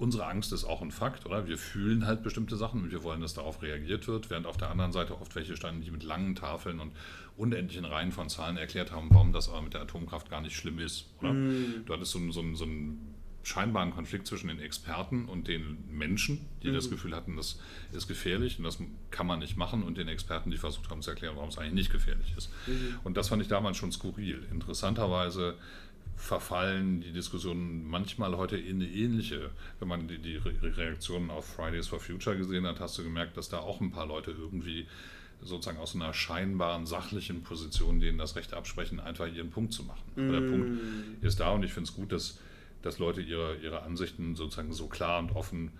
unsere 0.00 0.26
Angst 0.26 0.52
ist 0.52 0.64
auch 0.64 0.80
ein 0.80 0.90
Fakt, 0.90 1.26
oder? 1.26 1.46
Wir 1.46 1.58
fühlen 1.58 2.06
halt 2.06 2.22
bestimmte 2.22 2.56
Sachen 2.56 2.82
und 2.82 2.90
wir 2.90 3.02
wollen, 3.02 3.20
dass 3.20 3.34
darauf 3.34 3.62
reagiert 3.62 4.08
wird, 4.08 4.30
während 4.30 4.46
auf 4.46 4.56
der 4.56 4.70
anderen 4.70 4.92
Seite 4.92 5.20
oft 5.20 5.34
welche 5.36 5.56
standen, 5.56 5.82
die 5.82 5.90
mit 5.90 6.02
langen 6.02 6.34
Tafeln 6.34 6.80
und 6.80 6.92
unendlichen 7.36 7.84
Reihen 7.84 8.10
von 8.10 8.30
Zahlen 8.30 8.56
erklärt 8.56 8.92
haben, 8.92 9.08
warum 9.10 9.32
das 9.32 9.50
aber 9.50 9.60
mit 9.60 9.74
der 9.74 9.82
Atomkraft 9.82 10.30
gar 10.30 10.40
nicht 10.40 10.56
schlimm 10.56 10.78
ist, 10.78 11.10
oder? 11.18 11.34
Mm. 11.34 11.84
Du 11.84 11.92
hattest 11.92 12.12
so, 12.12 12.18
so, 12.32 12.42
so 12.54 12.64
einen 12.64 13.14
scheinbaren 13.42 13.90
Konflikt 13.90 14.26
zwischen 14.26 14.48
den 14.48 14.58
Experten 14.58 15.26
und 15.26 15.48
den 15.48 15.84
Menschen, 15.90 16.46
die 16.62 16.70
mm. 16.70 16.74
das 16.74 16.88
Gefühl 16.88 17.14
hatten, 17.14 17.36
das 17.36 17.60
ist 17.92 18.08
gefährlich 18.08 18.56
und 18.56 18.64
das 18.64 18.78
kann 19.10 19.26
man 19.26 19.38
nicht 19.38 19.58
machen 19.58 19.82
und 19.82 19.98
den 19.98 20.08
Experten, 20.08 20.50
die 20.50 20.56
versucht 20.56 20.88
haben 20.90 21.02
zu 21.02 21.10
erklären, 21.10 21.36
warum 21.36 21.50
es 21.50 21.58
eigentlich 21.58 21.74
nicht 21.74 21.92
gefährlich 21.92 22.34
ist. 22.38 22.50
Mm. 22.66 23.04
Und 23.04 23.18
das 23.18 23.28
fand 23.28 23.42
ich 23.42 23.48
damals 23.48 23.76
schon 23.76 23.92
skurril. 23.92 24.46
Interessanterweise 24.50 25.56
verfallen 26.16 27.00
die 27.00 27.12
Diskussionen 27.12 27.88
manchmal 27.88 28.36
heute 28.36 28.56
in 28.56 28.76
eine 28.76 28.90
ähnliche. 28.90 29.50
Wenn 29.78 29.88
man 29.88 30.08
die, 30.08 30.18
die 30.18 30.36
Reaktionen 30.36 31.30
auf 31.30 31.46
Fridays 31.46 31.88
for 31.88 32.00
Future 32.00 32.36
gesehen 32.36 32.66
hat, 32.66 32.80
hast 32.80 32.98
du 32.98 33.02
gemerkt, 33.02 33.36
dass 33.36 33.48
da 33.48 33.58
auch 33.58 33.80
ein 33.80 33.90
paar 33.90 34.06
Leute 34.06 34.30
irgendwie 34.30 34.86
sozusagen 35.42 35.78
aus 35.78 35.94
einer 35.94 36.12
scheinbaren 36.12 36.86
sachlichen 36.86 37.42
Position 37.42 38.00
denen 38.00 38.18
das 38.18 38.36
Recht 38.36 38.52
absprechen, 38.52 39.00
einfach 39.00 39.26
ihren 39.26 39.50
Punkt 39.50 39.72
zu 39.72 39.82
machen. 39.84 40.02
Mm. 40.16 40.32
Der 40.32 40.40
Punkt 40.40 40.80
ist 41.22 41.40
da 41.40 41.50
und 41.50 41.62
ich 41.64 41.72
finde 41.72 41.88
es 41.88 41.96
gut, 41.96 42.12
dass, 42.12 42.38
dass 42.82 42.98
Leute 42.98 43.22
ihre, 43.22 43.56
ihre 43.56 43.82
Ansichten 43.82 44.36
sozusagen 44.36 44.72
so 44.72 44.86
klar 44.86 45.18
und 45.18 45.34
offen 45.34 45.72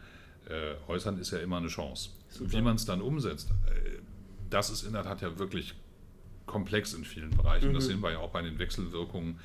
äh, 0.49 0.75
äußern, 0.91 1.19
ist 1.19 1.31
ja 1.33 1.39
immer 1.39 1.59
eine 1.59 1.69
Chance. 1.69 2.11
Super. 2.31 2.53
Wie 2.53 2.63
man 2.63 2.77
es 2.77 2.87
dann 2.87 3.03
umsetzt, 3.03 3.51
äh, 3.67 3.99
das 4.49 4.71
ist 4.71 4.83
in 4.83 4.95
der 4.95 5.03
Tat 5.03 5.21
ja 5.21 5.39
wirklich 5.39 5.75
komplex 6.47 6.95
in 6.95 7.05
vielen 7.05 7.31
Bereichen. 7.31 7.71
Mhm. 7.71 7.75
Das 7.75 7.87
sehen 7.87 8.03
wir 8.03 8.13
ja 8.13 8.19
auch 8.19 8.31
bei 8.31 8.43
den 8.43 8.59
Wechselwirkungen 8.59 9.39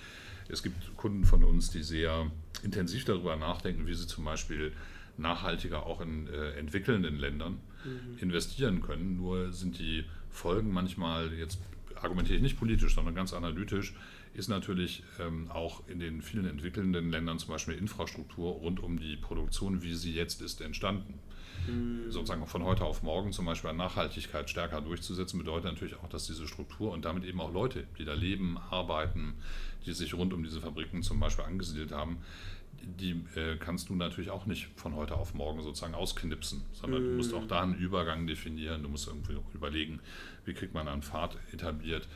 es 0.50 0.64
gibt 0.64 0.96
Kunden 0.98 1.26
von 1.26 1.44
uns, 1.44 1.70
die 1.70 1.84
sehr 1.84 2.32
intensiv 2.64 3.06
darüber 3.06 3.36
nachdenken, 3.36 3.88
wie 3.88 3.94
sie 3.94 4.08
zum 4.08 4.26
Beispiel 4.26 4.72
nachhaltiger 5.18 5.86
auch 5.86 6.02
in 6.02 6.28
äh, 6.28 6.52
entwickelnden 6.52 7.18
Ländern 7.18 7.60
mhm. 7.84 8.18
investieren 8.20 8.82
können. 8.82 9.18
Nur 9.18 9.52
sind 9.52 9.80
die 9.80 10.06
Folgen 10.30 10.72
manchmal, 10.72 11.34
jetzt 11.34 11.60
argumentiere 11.96 12.36
ich 12.36 12.42
nicht 12.42 12.60
politisch, 12.60 12.96
sondern 12.96 13.16
ganz 13.16 13.34
analytisch, 13.34 13.94
ist 14.36 14.50
natürlich 14.50 15.04
ähm, 15.20 15.50
auch 15.50 15.88
in 15.88 16.00
den 16.00 16.22
vielen 16.22 16.46
entwickelnden 16.46 17.10
Ländern 17.10 17.40
zum 17.40 17.50
Beispiel 17.50 17.76
Infrastruktur 17.76 18.54
rund 18.54 18.82
um 18.82 19.00
die 19.00 19.16
Produktion, 19.16 19.82
wie 19.82 19.94
sie 19.94 20.14
jetzt 20.14 20.42
ist, 20.42 20.62
entstanden. 20.62 21.20
Mhm. 21.68 22.12
Sozusagen 22.12 22.46
von 22.46 22.64
heute 22.64 22.84
auf 22.84 23.02
morgen 23.02 23.32
zum 23.32 23.46
Beispiel 23.46 23.70
an 23.70 23.78
Nachhaltigkeit 23.78 24.50
stärker 24.50 24.82
durchzusetzen, 24.82 25.40
bedeutet 25.40 25.72
natürlich 25.72 25.96
auch, 25.96 26.10
dass 26.10 26.28
diese 26.28 26.48
Struktur 26.48 26.92
und 26.92 27.06
damit 27.06 27.24
eben 27.24 27.40
auch 27.40 27.54
Leute, 27.54 27.88
die 27.98 28.06
da 28.06 28.14
leben, 28.14 28.58
arbeiten, 28.58 29.36
die 29.86 29.94
sich 29.94 30.14
rund 30.14 30.34
um 30.34 30.44
diese 30.44 30.60
Fabriken 30.60 31.02
zum 31.02 31.20
Beispiel 31.20 31.46
angesiedelt 31.46 31.92
haben, 31.92 32.18
die 32.86 33.24
äh, 33.36 33.58
kannst 33.58 33.90
du 33.90 33.96
natürlich 33.96 34.30
auch 34.30 34.46
nicht 34.46 34.68
von 34.76 34.96
heute 34.96 35.16
auf 35.16 35.34
morgen 35.34 35.62
sozusagen 35.64 35.96
ausknipsen, 35.96 36.64
sondern 36.74 37.02
mm. 37.02 37.06
du 37.06 37.12
musst 37.16 37.34
auch 37.34 37.44
mhm. 37.44 37.48
da 37.48 37.62
einen 37.62 37.76
Übergang 37.76 38.28
definieren, 38.28 38.84
du 38.84 38.90
musst 38.90 39.08
irgendwie 39.08 39.38
überlegen, 39.54 40.02
wie 40.44 40.54
kriegt 40.54 40.74
man 40.74 40.88
einen 40.88 41.02
Pfad 41.02 41.38
etabliert, 41.52 42.08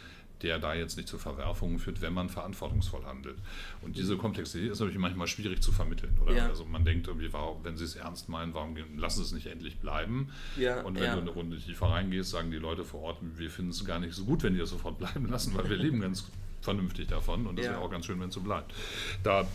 der 0.41 0.60
da 0.60 0.74
jetzt 0.74 0.98
nicht 0.98 1.10
zu 1.10 1.17
Verwerfungen 1.17 1.79
führt, 1.79 2.01
wenn 2.01 2.13
man 2.13 2.29
verantwortungsvoll 2.29 3.05
handelt. 3.05 3.38
Und 3.81 3.98
diese. 3.98 4.19
Komplexität 4.19 4.72
ist 4.72 4.79
natürlich 4.79 5.00
manchmal 5.00 5.27
schwierig 5.27 5.62
zu 5.62 5.72
vermitteln. 5.72 6.17
Oder? 6.22 6.34
Ja. 6.34 6.48
Also 6.48 6.65
man 6.65 6.84
denkt 6.84 7.08
irgendwie, 7.08 7.31
warum, 7.31 7.63
wenn 7.63 7.77
sie 7.77 7.86
es 7.86 7.96
ernst 7.96 8.27
meinen, 8.27 8.53
warum 8.53 8.75
lassen 8.98 9.19
sie 9.19 9.25
es 9.25 9.31
nicht 9.31 9.48
endlich 9.48 9.79
bleiben? 9.79 10.29
Ja, 10.58 10.81
und 10.81 10.96
wenn 10.96 11.03
ja. 11.03 11.15
du 11.15 11.22
eine 11.22 11.29
Runde 11.29 11.58
tiefer 11.58 11.88
reingehst, 11.88 12.31
sagen 12.31 12.51
die 12.51 12.58
Leute 12.58 12.84
vor 12.84 13.01
Ort, 13.01 13.17
wir 13.22 13.50
finden 13.50 13.72
es 13.72 13.86
gar 13.86 14.00
nicht 14.00 14.13
so 14.13 14.25
gut, 14.25 14.43
wenn 14.43 14.53
die 14.53 14.60
das 14.60 14.69
sofort 14.69 14.98
bleiben 15.00 15.27
lassen, 15.27 15.55
weil 15.55 15.69
wir 15.69 15.77
leben 15.77 16.01
ganz 16.01 16.29
vernünftig 16.61 17.07
davon 17.07 17.47
und 17.47 17.57
das 17.57 17.65
ja. 17.65 17.71
wäre 17.73 17.81
auch 17.81 17.89
ganz 17.89 18.05
schön, 18.05 18.19
wenn 18.19 18.29
es 18.29 18.35
so 18.35 18.41
bleibt. 18.41 18.73
Da, 19.23 19.47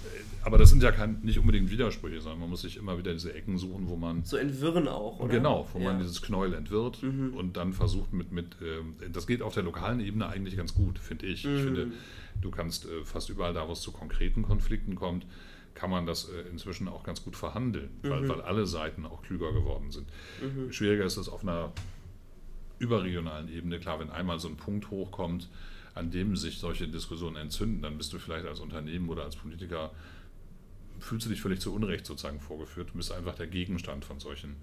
aber 0.43 0.59
das 0.59 0.71
sind 0.71 0.83
ja 0.83 0.93
kein, 0.93 1.21
nicht 1.23 1.39
unbedingt 1.39 1.71
Widersprüche, 1.71 2.21
sondern 2.21 2.41
man 2.41 2.51
muss 2.51 2.63
sich 2.63 2.77
immer 2.77 2.99
wieder 2.99 3.13
diese 3.13 3.35
Ecken 3.35 3.59
suchen, 3.59 3.89
wo 3.89 3.97
man. 3.97 4.25
So 4.25 4.37
entwirren 4.37 4.89
auch, 4.89 5.21
oder? 5.21 5.35
Genau, 5.35 5.69
wo 5.73 5.79
ja. 5.79 5.87
man 5.87 5.99
dieses 5.99 6.23
Knäuel 6.23 6.55
entwirrt 6.55 7.03
mhm. 7.03 7.35
und 7.35 7.57
dann 7.57 7.73
versucht 7.73 8.13
mit, 8.13 8.33
mit 8.33 8.57
äh, 8.61 9.09
das 9.13 9.27
geht 9.27 9.43
auf 9.43 9.55
der 9.55 9.63
lokalen 9.63 10.01
Ebene 10.01 10.29
eigentlich 10.29 10.57
ganz 10.57 10.75
gut, 10.75 10.99
finde 10.99 11.27
ich. 11.27 11.45
Mhm. 11.45 11.57
Ich 11.57 11.63
finde, 11.63 11.93
du 12.41 12.51
kannst 12.51 12.87
äh, 12.87 13.05
fast 13.05 13.29
überall 13.31 13.55
da, 13.55 13.69
wo 13.69 13.73
es 13.73 13.81
zu 13.81 13.93
konkreten 13.93 14.43
Konflikten 14.43 14.95
kommt, 14.95 15.27
kann 15.75 15.91
man 15.91 16.07
das 16.07 16.29
äh, 16.29 16.49
inzwischen 16.51 16.89
auch 16.89 17.03
ganz 17.03 17.23
gut 17.25 17.37
verhandeln, 17.37 17.91
mhm. 18.03 18.11
weil, 18.11 18.29
weil 18.29 18.41
alle 18.43 18.67
Seiten 18.67 19.07
auch 19.07 19.23
klüger 19.23 19.53
geworden 19.53 19.91
sind. 19.91 20.07
Mhm. 20.41 20.73
Schwieriger 20.73 21.05
ist 21.05 21.17
es 21.17 21.29
auf 21.29 21.43
einer 21.43 21.73
überregionalen 22.79 23.49
Ebene. 23.49 23.79
Klar, 23.79 24.01
wenn 24.01 24.11
einmal 24.11 24.39
so 24.39 24.49
ein 24.49 24.57
Punkt 24.57 24.91
hochkommt, 24.91 25.49
an 25.95 26.11
dem 26.11 26.37
sich 26.37 26.59
solche 26.59 26.89
Diskussionen 26.89 27.37
entzünden, 27.37 27.83
dann 27.83 27.97
bist 27.97 28.13
du 28.13 28.19
vielleicht 28.19 28.47
als 28.47 28.61
Unternehmen 28.61 29.09
oder 29.09 29.25
als 29.25 29.37
Politiker, 29.37 29.93
fühlst 30.99 31.27
du 31.27 31.31
dich 31.31 31.41
völlig 31.41 31.61
zu 31.61 31.73
Unrecht 31.75 32.07
sozusagen 32.07 32.41
vorgeführt. 32.41 32.91
Du 32.91 32.95
bist 32.95 33.13
einfach 33.13 33.35
der 33.35 33.47
Gegenstand 33.47 34.05
von 34.05 34.19
solchen, 34.21 34.57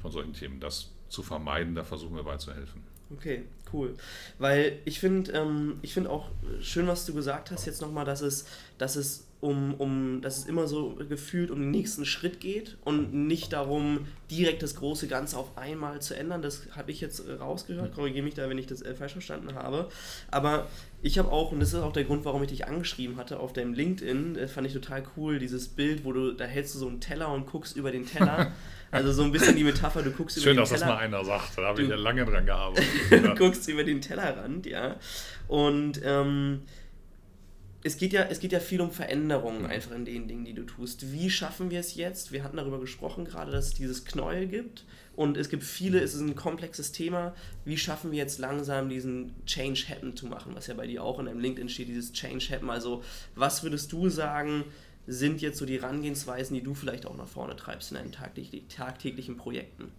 von 0.00 0.12
solchen 0.12 0.32
Themen. 0.32 0.60
Das 0.60 0.92
zu 1.08 1.22
vermeiden, 1.22 1.74
da 1.74 1.84
versuchen 1.84 2.16
wir 2.16 2.24
beizuhelfen. 2.24 2.82
Okay, 3.10 3.44
cool. 3.72 3.94
Weil 4.38 4.78
ich 4.84 5.00
finde 5.00 5.32
ähm, 5.32 5.80
find 5.84 6.06
auch 6.06 6.30
schön, 6.60 6.86
was 6.86 7.06
du 7.06 7.14
gesagt 7.14 7.50
hast, 7.50 7.66
jetzt 7.66 7.80
nochmal, 7.80 8.04
dass 8.04 8.20
es, 8.20 8.46
dass 8.76 8.96
es 8.96 9.28
um, 9.40 9.74
um, 9.74 10.20
dass 10.20 10.38
es 10.38 10.46
immer 10.46 10.66
so 10.66 10.96
gefühlt 11.08 11.50
um 11.50 11.60
den 11.60 11.70
nächsten 11.70 12.04
Schritt 12.04 12.40
geht 12.40 12.76
und 12.84 13.14
nicht 13.14 13.52
darum, 13.52 14.06
direkt 14.30 14.62
das 14.62 14.74
große 14.74 15.06
Ganze 15.06 15.38
auf 15.38 15.56
einmal 15.56 16.02
zu 16.02 16.16
ändern. 16.16 16.42
Das 16.42 16.66
habe 16.72 16.90
ich 16.90 17.00
jetzt 17.00 17.22
rausgehört. 17.40 17.94
Korrigiere 17.94 18.24
mich 18.24 18.34
da, 18.34 18.48
wenn 18.50 18.58
ich 18.58 18.66
das 18.66 18.82
äh, 18.82 18.94
falsch 18.94 19.12
verstanden 19.12 19.54
habe. 19.54 19.88
Aber 20.30 20.66
ich 21.02 21.18
habe 21.18 21.30
auch, 21.30 21.52
und 21.52 21.60
das 21.60 21.68
ist 21.68 21.76
auch 21.76 21.92
der 21.92 22.04
Grund, 22.04 22.24
warum 22.24 22.42
ich 22.42 22.48
dich 22.48 22.66
angeschrieben 22.66 23.16
hatte 23.16 23.38
auf 23.38 23.52
deinem 23.52 23.74
LinkedIn, 23.74 24.34
das 24.34 24.50
fand 24.50 24.66
ich 24.66 24.72
total 24.72 25.04
cool, 25.16 25.38
dieses 25.38 25.68
Bild, 25.68 26.04
wo 26.04 26.12
du, 26.12 26.32
da 26.32 26.44
hältst 26.44 26.74
du 26.74 26.80
so 26.80 26.88
einen 26.88 27.00
Teller 27.00 27.32
und 27.32 27.46
guckst 27.46 27.76
über 27.76 27.92
den 27.92 28.06
Teller. 28.06 28.52
Also 28.90 29.12
so 29.12 29.22
ein 29.22 29.32
bisschen 29.32 29.54
die 29.54 29.64
Metapher, 29.64 30.02
du 30.02 30.10
guckst 30.10 30.40
Schön, 30.42 30.54
über 30.54 30.62
den 30.62 30.66
Teller. 30.66 30.78
Schön, 30.78 30.80
dass 30.80 30.80
das 30.80 30.88
mal 30.88 30.96
einer 30.96 31.24
sagt, 31.24 31.58
da 31.58 31.62
habe 31.62 31.82
ich 31.82 31.88
ja 31.88 31.96
lange 31.96 32.24
dran 32.24 32.46
gearbeitet. 32.46 32.86
du 33.10 33.34
guckst 33.34 33.68
über 33.68 33.84
den 33.84 34.00
Tellerrand, 34.00 34.66
ja. 34.66 34.96
Und 35.46 36.00
ähm, 36.04 36.62
es 37.84 37.96
geht 37.96 38.12
ja, 38.12 38.22
es 38.22 38.40
geht 38.40 38.52
ja 38.52 38.60
viel 38.60 38.80
um 38.80 38.90
Veränderungen 38.90 39.62
mhm. 39.62 39.70
einfach 39.70 39.92
in 39.92 40.04
den 40.04 40.26
Dingen, 40.26 40.44
die 40.44 40.54
du 40.54 40.64
tust. 40.64 41.12
Wie 41.12 41.30
schaffen 41.30 41.70
wir 41.70 41.80
es 41.80 41.94
jetzt? 41.94 42.32
Wir 42.32 42.42
hatten 42.42 42.56
darüber 42.56 42.80
gesprochen 42.80 43.24
gerade, 43.24 43.52
dass 43.52 43.68
es 43.68 43.74
dieses 43.74 44.04
Knäuel 44.04 44.46
gibt 44.46 44.84
und 45.14 45.36
es 45.36 45.48
gibt 45.48 45.64
viele, 45.64 46.00
es 46.00 46.14
ist 46.14 46.20
ein 46.20 46.34
komplexes 46.34 46.92
Thema. 46.92 47.34
Wie 47.64 47.76
schaffen 47.76 48.10
wir 48.10 48.18
jetzt 48.18 48.38
langsam 48.38 48.88
diesen 48.88 49.34
Change 49.46 49.84
Happen 49.88 50.16
zu 50.16 50.26
machen, 50.26 50.54
was 50.54 50.66
ja 50.66 50.74
bei 50.74 50.86
dir 50.86 51.02
auch 51.02 51.18
in 51.18 51.26
deinem 51.26 51.40
LinkedIn 51.40 51.68
steht, 51.68 51.88
dieses 51.88 52.12
Change 52.12 52.46
Happen. 52.50 52.70
Also 52.70 53.02
was 53.34 53.62
würdest 53.62 53.92
du 53.92 54.08
sagen, 54.08 54.64
sind 55.08 55.40
jetzt 55.40 55.58
so 55.58 55.66
die 55.66 55.80
Herangehensweisen, 55.80 56.54
die 56.54 56.62
du 56.62 56.74
vielleicht 56.74 57.06
auch 57.06 57.16
nach 57.16 57.26
vorne 57.26 57.56
treibst 57.56 57.90
in 57.90 57.96
deinen 57.96 58.12
tagtäglichen 58.68 59.36
Projekten? 59.36 59.90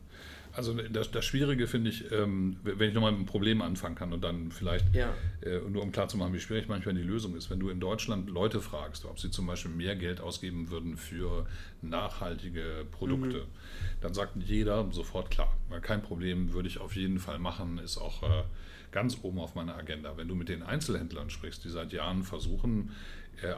Also 0.52 0.74
das, 0.74 1.12
das 1.12 1.26
Schwierige 1.26 1.68
finde 1.68 1.90
ich, 1.92 2.12
ähm, 2.12 2.58
wenn 2.64 2.90
ich 2.90 2.96
nochmal 2.96 3.12
mit 3.12 3.20
einem 3.20 3.28
Problem 3.28 3.62
anfangen 3.62 3.96
kann 3.96 4.14
und 4.14 4.24
dann 4.24 4.52
vielleicht, 4.52 4.94
ja. 4.96 5.14
äh, 5.42 5.60
nur 5.70 5.84
um 5.84 5.92
klarzumachen, 5.92 6.34
wie 6.34 6.40
schwierig 6.40 6.68
manchmal 6.68 6.96
die 6.96 7.04
Lösung 7.04 7.36
ist, 7.36 7.50
wenn 7.52 7.60
du 7.60 7.70
in 7.70 7.80
Deutschland 7.80 8.30
Leute 8.30 8.60
fragst, 8.60 9.06
ob 9.06 9.20
sie 9.20 9.30
zum 9.30 9.46
Beispiel 9.46 9.72
mehr 9.72 9.96
Geld 9.96 10.22
ausgeben 10.22 10.72
würden 10.72 10.98
für 10.98 11.46
nachhaltige 11.82 12.86
Produkte, 12.92 13.38
mhm. 13.38 14.02
dann 14.02 14.14
sagt 14.14 14.38
jeder 14.44 14.88
sofort 14.92 15.30
klar, 15.30 15.56
kein 15.82 16.02
Problem, 16.02 16.54
würde 16.54 16.68
ich 16.68 16.80
auf 16.80 16.96
jeden 16.96 17.20
Fall 17.20 17.38
machen, 17.38 17.78
ist 17.78 17.98
auch 17.98 18.24
äh, 18.24 18.44
ganz 18.92 19.20
oben 19.22 19.40
auf 19.40 19.54
meiner 19.54 19.76
Agenda. 19.76 20.18
Wenn 20.18 20.28
du 20.28 20.36
mit 20.36 20.50
den 20.50 20.64
Einzelhändlern 20.64 21.30
sprichst, 21.30 21.64
die 21.64 21.70
seit 21.70 21.94
Jahren 21.94 22.24
versuchen, 22.24 22.92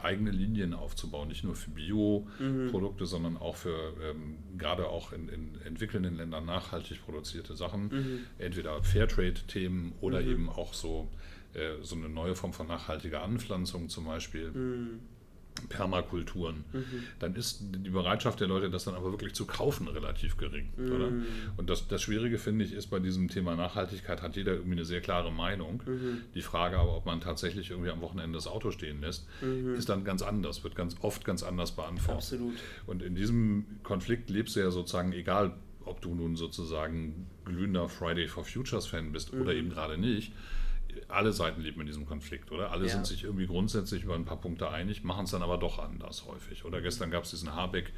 eigene 0.02 0.30
Linien 0.30 0.74
aufzubauen, 0.74 1.28
nicht 1.28 1.44
nur 1.44 1.54
für 1.54 1.70
Bioprodukte, 1.70 3.04
mhm. 3.04 3.08
sondern 3.08 3.36
auch 3.36 3.56
für 3.56 3.94
ähm, 4.02 4.38
gerade 4.58 4.88
auch 4.88 5.12
in, 5.12 5.28
in, 5.28 5.60
entwickelnden 5.64 6.16
Ländern 6.16 6.44
nachhaltig 6.44 7.04
produzierte 7.04 7.54
Sachen, 7.54 7.88
mhm. 7.88 8.20
entweder 8.38 8.82
Fairtrade-Themen 8.82 9.92
oder 10.00 10.20
mhm. 10.20 10.30
eben 10.30 10.48
auch 10.48 10.74
so, 10.74 11.08
äh, 11.54 11.82
so 11.82 11.96
eine 11.96 12.08
neue 12.08 12.34
Form 12.34 12.52
von 12.52 12.66
nachhaltiger 12.66 13.22
Anpflanzung 13.22 13.88
zum 13.88 14.04
Beispiel. 14.06 14.50
Permakulturen, 15.68 16.64
mhm. 16.72 17.04
dann 17.18 17.34
ist 17.34 17.60
die 17.62 17.90
Bereitschaft 17.90 18.40
der 18.40 18.48
Leute, 18.48 18.70
das 18.70 18.84
dann 18.84 18.94
aber 18.94 19.10
wirklich 19.10 19.34
zu 19.34 19.46
kaufen, 19.46 19.88
relativ 19.88 20.36
gering. 20.36 20.70
Mhm. 20.76 20.92
Oder? 20.92 21.12
Und 21.56 21.70
das, 21.70 21.88
das 21.88 22.02
Schwierige, 22.02 22.38
finde 22.38 22.64
ich, 22.64 22.72
ist 22.72 22.88
bei 22.88 22.98
diesem 22.98 23.28
Thema 23.28 23.54
Nachhaltigkeit, 23.56 24.22
hat 24.22 24.36
jeder 24.36 24.52
irgendwie 24.52 24.72
eine 24.72 24.84
sehr 24.84 25.00
klare 25.00 25.32
Meinung. 25.32 25.82
Mhm. 25.86 26.22
Die 26.34 26.42
Frage 26.42 26.78
aber, 26.78 26.96
ob 26.96 27.06
man 27.06 27.20
tatsächlich 27.20 27.70
irgendwie 27.70 27.90
am 27.90 28.00
Wochenende 28.00 28.36
das 28.36 28.46
Auto 28.46 28.70
stehen 28.70 29.00
lässt, 29.00 29.26
mhm. 29.40 29.74
ist 29.74 29.88
dann 29.88 30.04
ganz 30.04 30.22
anders, 30.22 30.64
wird 30.64 30.74
ganz 30.74 30.96
oft 31.00 31.24
ganz 31.24 31.42
anders 31.42 31.72
beantwortet. 31.72 32.32
Absolut. 32.32 32.54
Und 32.86 33.02
in 33.02 33.14
diesem 33.14 33.66
Konflikt 33.82 34.30
lebst 34.30 34.56
du 34.56 34.60
ja 34.60 34.70
sozusagen, 34.70 35.12
egal 35.12 35.54
ob 35.84 36.00
du 36.00 36.14
nun 36.14 36.36
sozusagen 36.36 37.26
glühender 37.44 37.88
Friday 37.88 38.28
for 38.28 38.44
Futures 38.44 38.86
Fan 38.86 39.12
bist 39.12 39.32
oder 39.32 39.52
mhm. 39.52 39.58
eben 39.58 39.70
gerade 39.70 39.98
nicht, 39.98 40.32
alle 41.08 41.32
Seiten 41.32 41.60
leben 41.60 41.80
in 41.80 41.86
diesem 41.86 42.06
Konflikt, 42.06 42.50
oder? 42.52 42.70
Alle 42.70 42.86
ja. 42.86 42.92
sind 42.92 43.06
sich 43.06 43.24
irgendwie 43.24 43.46
grundsätzlich 43.46 44.04
über 44.04 44.14
ein 44.14 44.24
paar 44.24 44.40
Punkte 44.40 44.70
einig, 44.70 45.04
machen 45.04 45.24
es 45.24 45.30
dann 45.30 45.42
aber 45.42 45.58
doch 45.58 45.78
anders 45.78 46.26
häufig. 46.26 46.64
Oder 46.64 46.80
gestern 46.80 47.10
gab 47.10 47.24
es 47.24 47.30
diesen 47.30 47.54
Habeck. 47.54 47.92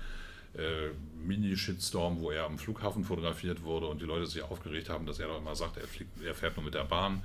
Äh, 0.56 0.90
Mini-Shitstorm, 1.26 2.20
wo 2.20 2.30
er 2.30 2.44
am 2.44 2.58
Flughafen 2.58 3.02
fotografiert 3.02 3.64
wurde 3.64 3.86
und 3.86 4.00
die 4.00 4.06
Leute 4.06 4.26
sich 4.26 4.40
aufgeregt 4.42 4.88
haben, 4.88 5.04
dass 5.04 5.18
er 5.18 5.26
doch 5.26 5.38
immer 5.38 5.56
sagt, 5.56 5.78
er, 5.78 5.88
fliegt, 5.88 6.22
er 6.22 6.34
fährt 6.34 6.56
nur 6.56 6.64
mit 6.64 6.74
der 6.74 6.84
Bahn. 6.84 7.22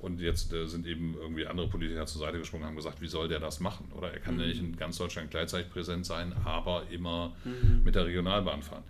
Und 0.00 0.20
jetzt 0.20 0.52
äh, 0.52 0.66
sind 0.66 0.84
eben 0.86 1.14
irgendwie 1.14 1.46
andere 1.46 1.68
Politiker 1.68 2.04
zur 2.06 2.20
Seite 2.20 2.38
gesprungen 2.38 2.64
und 2.64 2.70
haben 2.70 2.76
gesagt, 2.76 3.00
wie 3.00 3.06
soll 3.06 3.28
der 3.28 3.38
das 3.38 3.60
machen? 3.60 3.92
Oder 3.96 4.12
er 4.12 4.18
kann 4.18 4.34
mhm. 4.34 4.40
ja 4.40 4.46
nicht 4.48 4.60
in 4.60 4.76
ganz 4.76 4.98
Deutschland 4.98 5.30
gleichzeitig 5.30 5.70
präsent 5.70 6.04
sein, 6.04 6.32
aber 6.44 6.88
immer 6.90 7.36
mhm. 7.44 7.82
mit 7.84 7.94
der 7.94 8.06
Regionalbahn 8.06 8.62
fahren 8.62 8.82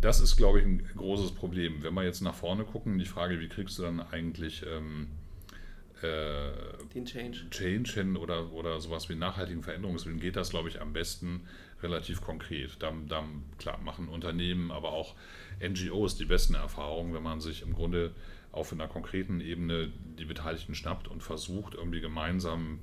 das 0.00 0.20
ist, 0.20 0.36
glaube 0.36 0.60
ich, 0.60 0.66
ein 0.66 0.82
großes 0.96 1.32
Problem. 1.32 1.82
Wenn 1.82 1.94
wir 1.94 2.04
jetzt 2.04 2.20
nach 2.20 2.34
vorne 2.34 2.64
gucken, 2.64 2.98
die 2.98 3.06
Frage, 3.06 3.40
wie 3.40 3.48
kriegst 3.48 3.78
du 3.78 3.82
dann 3.82 4.00
eigentlich 4.00 4.64
ähm, 4.66 5.08
äh, 5.08 5.19
den 6.02 7.04
Change. 7.04 7.50
Change 7.50 7.92
hin 7.92 8.16
oder, 8.16 8.52
oder 8.52 8.80
sowas 8.80 9.08
wie 9.08 9.14
nachhaltigen 9.14 9.62
Veränderungswillen, 9.62 10.20
geht 10.20 10.36
das, 10.36 10.50
glaube 10.50 10.68
ich, 10.68 10.80
am 10.80 10.92
besten 10.92 11.42
relativ 11.82 12.20
konkret. 12.20 12.76
Da, 12.80 12.92
da, 13.08 13.24
klar, 13.58 13.78
machen 13.78 14.08
Unternehmen, 14.08 14.70
aber 14.70 14.92
auch 14.92 15.14
NGOs 15.60 16.16
die 16.16 16.24
besten 16.24 16.54
Erfahrungen, 16.54 17.14
wenn 17.14 17.22
man 17.22 17.40
sich 17.40 17.62
im 17.62 17.74
Grunde 17.74 18.12
auf 18.52 18.72
einer 18.72 18.88
konkreten 18.88 19.40
Ebene 19.40 19.92
die 20.18 20.24
Beteiligten 20.24 20.74
schnappt 20.74 21.08
und 21.08 21.22
versucht, 21.22 21.74
irgendwie 21.74 22.00
gemeinsam 22.00 22.80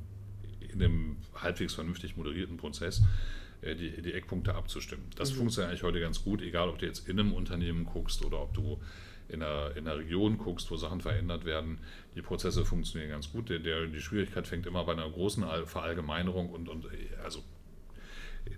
in 0.59 0.81
einem 0.81 1.17
halbwegs 1.35 1.73
vernünftig 1.73 2.15
moderierten 2.17 2.57
Prozess 2.57 3.01
äh, 3.61 3.75
die, 3.75 4.01
die 4.01 4.13
Eckpunkte 4.13 4.55
abzustimmen. 4.55 5.05
Das 5.15 5.31
mhm. 5.31 5.37
funktioniert 5.37 5.69
eigentlich 5.69 5.83
heute 5.83 5.99
ganz 5.99 6.23
gut, 6.23 6.41
egal 6.41 6.69
ob 6.69 6.79
du 6.79 6.85
jetzt 6.85 7.07
in 7.07 7.19
einem 7.19 7.33
Unternehmen 7.33 7.85
guckst 7.85 8.23
oder 8.23 8.41
ob 8.41 8.53
du 8.53 8.79
in 9.29 9.43
einer, 9.43 9.75
in 9.75 9.87
einer 9.87 9.99
Region 9.99 10.37
guckst, 10.37 10.71
wo 10.71 10.77
Sachen 10.77 11.01
verändert 11.01 11.45
werden. 11.45 11.79
Die 12.15 12.21
Prozesse 12.21 12.65
funktionieren 12.65 13.11
ganz 13.11 13.31
gut. 13.31 13.49
Der, 13.49 13.59
der, 13.59 13.87
die 13.87 13.99
Schwierigkeit 13.99 14.47
fängt 14.47 14.65
immer 14.65 14.83
bei 14.85 14.93
einer 14.93 15.09
großen 15.09 15.45
Verallgemeinerung 15.65 16.49
und, 16.49 16.69
und 16.69 16.87
also 17.23 17.43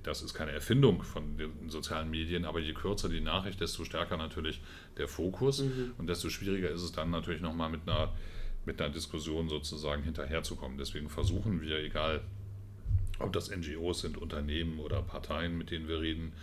das 0.03 0.21
ist 0.21 0.33
keine 0.33 0.51
Erfindung 0.51 1.03
von 1.03 1.37
den 1.37 1.69
sozialen 1.69 2.09
Medien, 2.09 2.45
aber 2.45 2.59
je 2.59 2.73
kürzer 2.73 3.09
die 3.09 3.21
Nachricht, 3.21 3.59
desto 3.59 3.83
stärker 3.83 4.17
natürlich 4.17 4.61
der 4.97 5.07
Fokus 5.07 5.63
mhm. 5.63 5.93
und 5.97 6.07
desto 6.07 6.29
schwieriger 6.29 6.69
ist 6.69 6.83
es 6.83 6.91
dann 6.91 7.09
natürlich 7.09 7.41
nochmal 7.41 7.69
mit 7.69 7.81
einer, 7.87 8.13
mit 8.65 8.81
einer 8.81 8.93
Diskussion 8.93 9.49
sozusagen 9.49 10.03
hinterherzukommen. 10.03 10.77
Deswegen 10.77 11.09
versuchen 11.09 11.61
wir, 11.61 11.79
egal 11.79 12.21
ob 13.19 13.33
das 13.33 13.49
NGOs 13.49 14.01
sind, 14.01 14.17
Unternehmen 14.17 14.79
oder 14.79 15.01
Parteien, 15.01 15.57
mit 15.57 15.71
denen 15.71 15.87
wir 15.87 16.01
reden, 16.01 16.33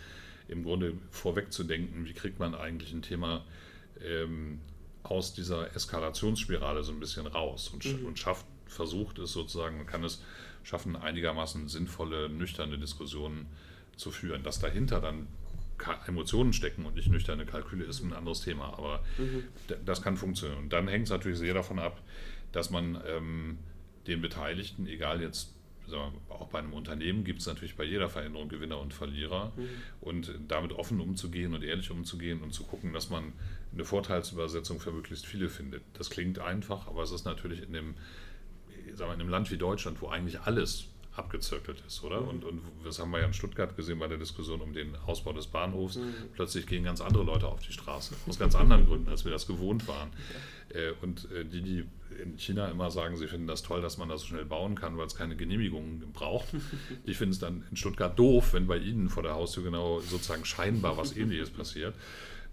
im 0.49 0.62
Grunde 0.62 0.95
vorweg 1.11 1.52
zu 1.52 1.64
denken, 1.64 2.04
wie 2.04 2.12
kriegt 2.12 2.38
man 2.38 2.54
eigentlich 2.54 2.92
ein 2.92 3.02
Thema 3.02 3.45
ähm, 4.02 4.60
aus 5.02 5.34
dieser 5.34 5.74
Eskalationsspirale 5.74 6.82
so 6.82 6.92
ein 6.92 7.00
bisschen 7.00 7.26
raus 7.26 7.68
und, 7.68 7.84
mhm. 7.84 8.06
und 8.06 8.18
schafft, 8.18 8.46
versucht 8.66 9.18
es 9.18 9.32
sozusagen, 9.32 9.86
kann 9.86 10.02
es 10.04 10.22
schaffen, 10.64 10.96
einigermaßen 10.96 11.68
sinnvolle, 11.68 12.28
nüchterne 12.28 12.78
Diskussionen 12.78 13.46
zu 13.96 14.10
führen. 14.10 14.42
Dass 14.42 14.58
dahinter 14.58 15.00
dann 15.00 15.28
Emotionen 16.06 16.52
stecken 16.52 16.86
und 16.86 16.96
nicht 16.96 17.08
nüchterne 17.08 17.46
Kalküle 17.46 17.84
ist 17.84 18.02
ein 18.02 18.12
anderes 18.12 18.40
Thema, 18.40 18.76
aber 18.76 19.04
mhm. 19.18 19.44
das 19.84 20.02
kann 20.02 20.16
funktionieren. 20.16 20.64
Und 20.64 20.72
dann 20.72 20.88
hängt 20.88 21.04
es 21.04 21.10
natürlich 21.10 21.38
sehr 21.38 21.54
davon 21.54 21.78
ab, 21.78 22.02
dass 22.52 22.70
man 22.70 23.00
ähm, 23.06 23.58
den 24.06 24.20
Beteiligten, 24.20 24.86
egal 24.86 25.20
jetzt 25.20 25.55
auch 26.28 26.49
bei 26.49 26.59
einem 26.59 26.73
Unternehmen 26.73 27.25
gibt 27.25 27.40
es 27.40 27.47
natürlich 27.47 27.76
bei 27.76 27.85
jeder 27.85 28.09
Veränderung 28.09 28.49
Gewinner 28.49 28.78
und 28.81 28.95
Verlierer. 28.95 29.52
Mhm. 29.57 29.69
Und 30.00 30.35
damit 30.49 30.73
offen 30.73 31.00
umzugehen 31.00 31.55
und 31.55 31.62
ehrlich 31.62 31.90
umzugehen 31.90 32.43
und 32.43 32.52
zu 32.52 32.64
gucken, 32.64 32.93
dass 32.93 33.11
man 33.11 33.33
eine 33.73 33.85
Vorteilsübersetzung 33.85 34.81
für 34.81 34.93
möglichst 34.93 35.26
viele 35.26 35.49
findet. 35.49 35.83
Das 35.95 36.11
klingt 36.11 36.38
einfach, 36.38 36.87
aber 36.87 37.02
es 37.02 37.12
ist 37.12 37.25
natürlich 37.25 37.62
in 37.62 37.73
dem, 37.73 37.95
sagen 38.95 39.11
wir, 39.11 39.14
in 39.14 39.21
einem 39.21 39.28
Land 39.28 39.50
wie 39.50 39.59
Deutschland, 39.59 40.00
wo 40.00 40.09
eigentlich 40.09 40.40
alles 40.40 40.88
abgezirkelt 41.18 41.82
ist, 41.87 42.02
oder? 42.04 42.20
Mhm. 42.20 42.28
Und, 42.28 42.44
und 42.44 42.61
das 42.85 42.99
haben 42.99 43.11
wir 43.11 43.20
ja 43.20 43.26
in 43.26 43.32
Stuttgart 43.32 43.76
gesehen 43.76 43.99
bei 43.99 44.08
der 44.08 44.18
Diskussion 44.18 44.61
um 44.61 44.73
den 44.73 44.94
Ausbau 45.06 45.32
des 45.32 45.46
Bahnhofs. 45.46 45.96
Mhm. 45.96 46.14
Plötzlich 46.35 46.66
gehen 46.66 46.85
ganz 46.85 47.00
andere 47.00 47.25
Leute 47.25 47.46
auf 47.46 47.61
die 47.61 47.73
Straße, 47.73 48.14
aus 48.26 48.38
ganz 48.38 48.54
anderen 48.54 48.87
Gründen, 48.87 49.08
als 49.08 49.25
wir 49.25 49.32
das 49.32 49.46
gewohnt 49.46 49.88
waren. 49.88 50.11
Ja. 50.75 50.80
Äh, 50.80 50.94
und 51.02 51.30
äh, 51.30 51.44
die, 51.44 51.62
die 51.62 51.85
in 52.23 52.38
China 52.38 52.68
immer 52.68 52.90
sagen, 52.90 53.16
sie 53.16 53.26
finden 53.26 53.46
das 53.46 53.62
toll, 53.62 53.82
dass 53.82 53.99
man 53.99 54.08
das 54.08 54.23
so 54.23 54.28
schnell 54.28 54.44
bauen 54.44 54.75
kann, 54.75 54.96
weil 54.96 55.06
es 55.06 55.16
keine 55.16 55.37
Genehmigungen 55.37 56.12
braucht. 56.12 56.49
Die 57.06 57.14
finden 57.14 57.32
es 57.32 57.38
dann 57.38 57.64
in 57.70 57.76
Stuttgart 57.76 58.18
doof, 58.18 58.52
wenn 58.52 58.66
bei 58.66 58.78
ihnen 58.78 59.08
vor 59.08 59.23
der 59.23 59.35
Haustür 59.35 59.64
genau 59.64 60.00
sozusagen 60.00 60.44
scheinbar 60.44 60.96
was 60.96 61.16
Ähnliches 61.16 61.50
passiert. 61.50 61.94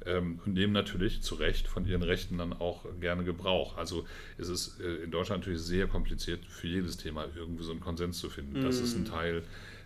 Ähm, 0.05 0.39
und 0.45 0.53
nehmen 0.53 0.73
natürlich 0.73 1.21
zu 1.21 1.35
Recht 1.35 1.67
von 1.67 1.85
ihren 1.85 2.03
Rechten 2.03 2.37
dann 2.37 2.53
auch 2.53 2.85
gerne 2.99 3.23
Gebrauch. 3.23 3.77
Also 3.77 4.05
es 4.37 4.49
ist 4.49 4.79
äh, 4.79 5.03
in 5.03 5.11
Deutschland 5.11 5.41
natürlich 5.41 5.61
sehr 5.61 5.87
kompliziert, 5.87 6.45
für 6.45 6.67
jedes 6.67 6.97
Thema 6.97 7.25
irgendwie 7.35 7.63
so 7.63 7.71
einen 7.71 7.79
Konsens 7.79 8.19
zu 8.19 8.29
finden. 8.29 8.63
Das 8.63 8.79
ist 8.79 8.95
ein 8.95 9.03
mm. 9.03 9.05
Teil 9.05 9.43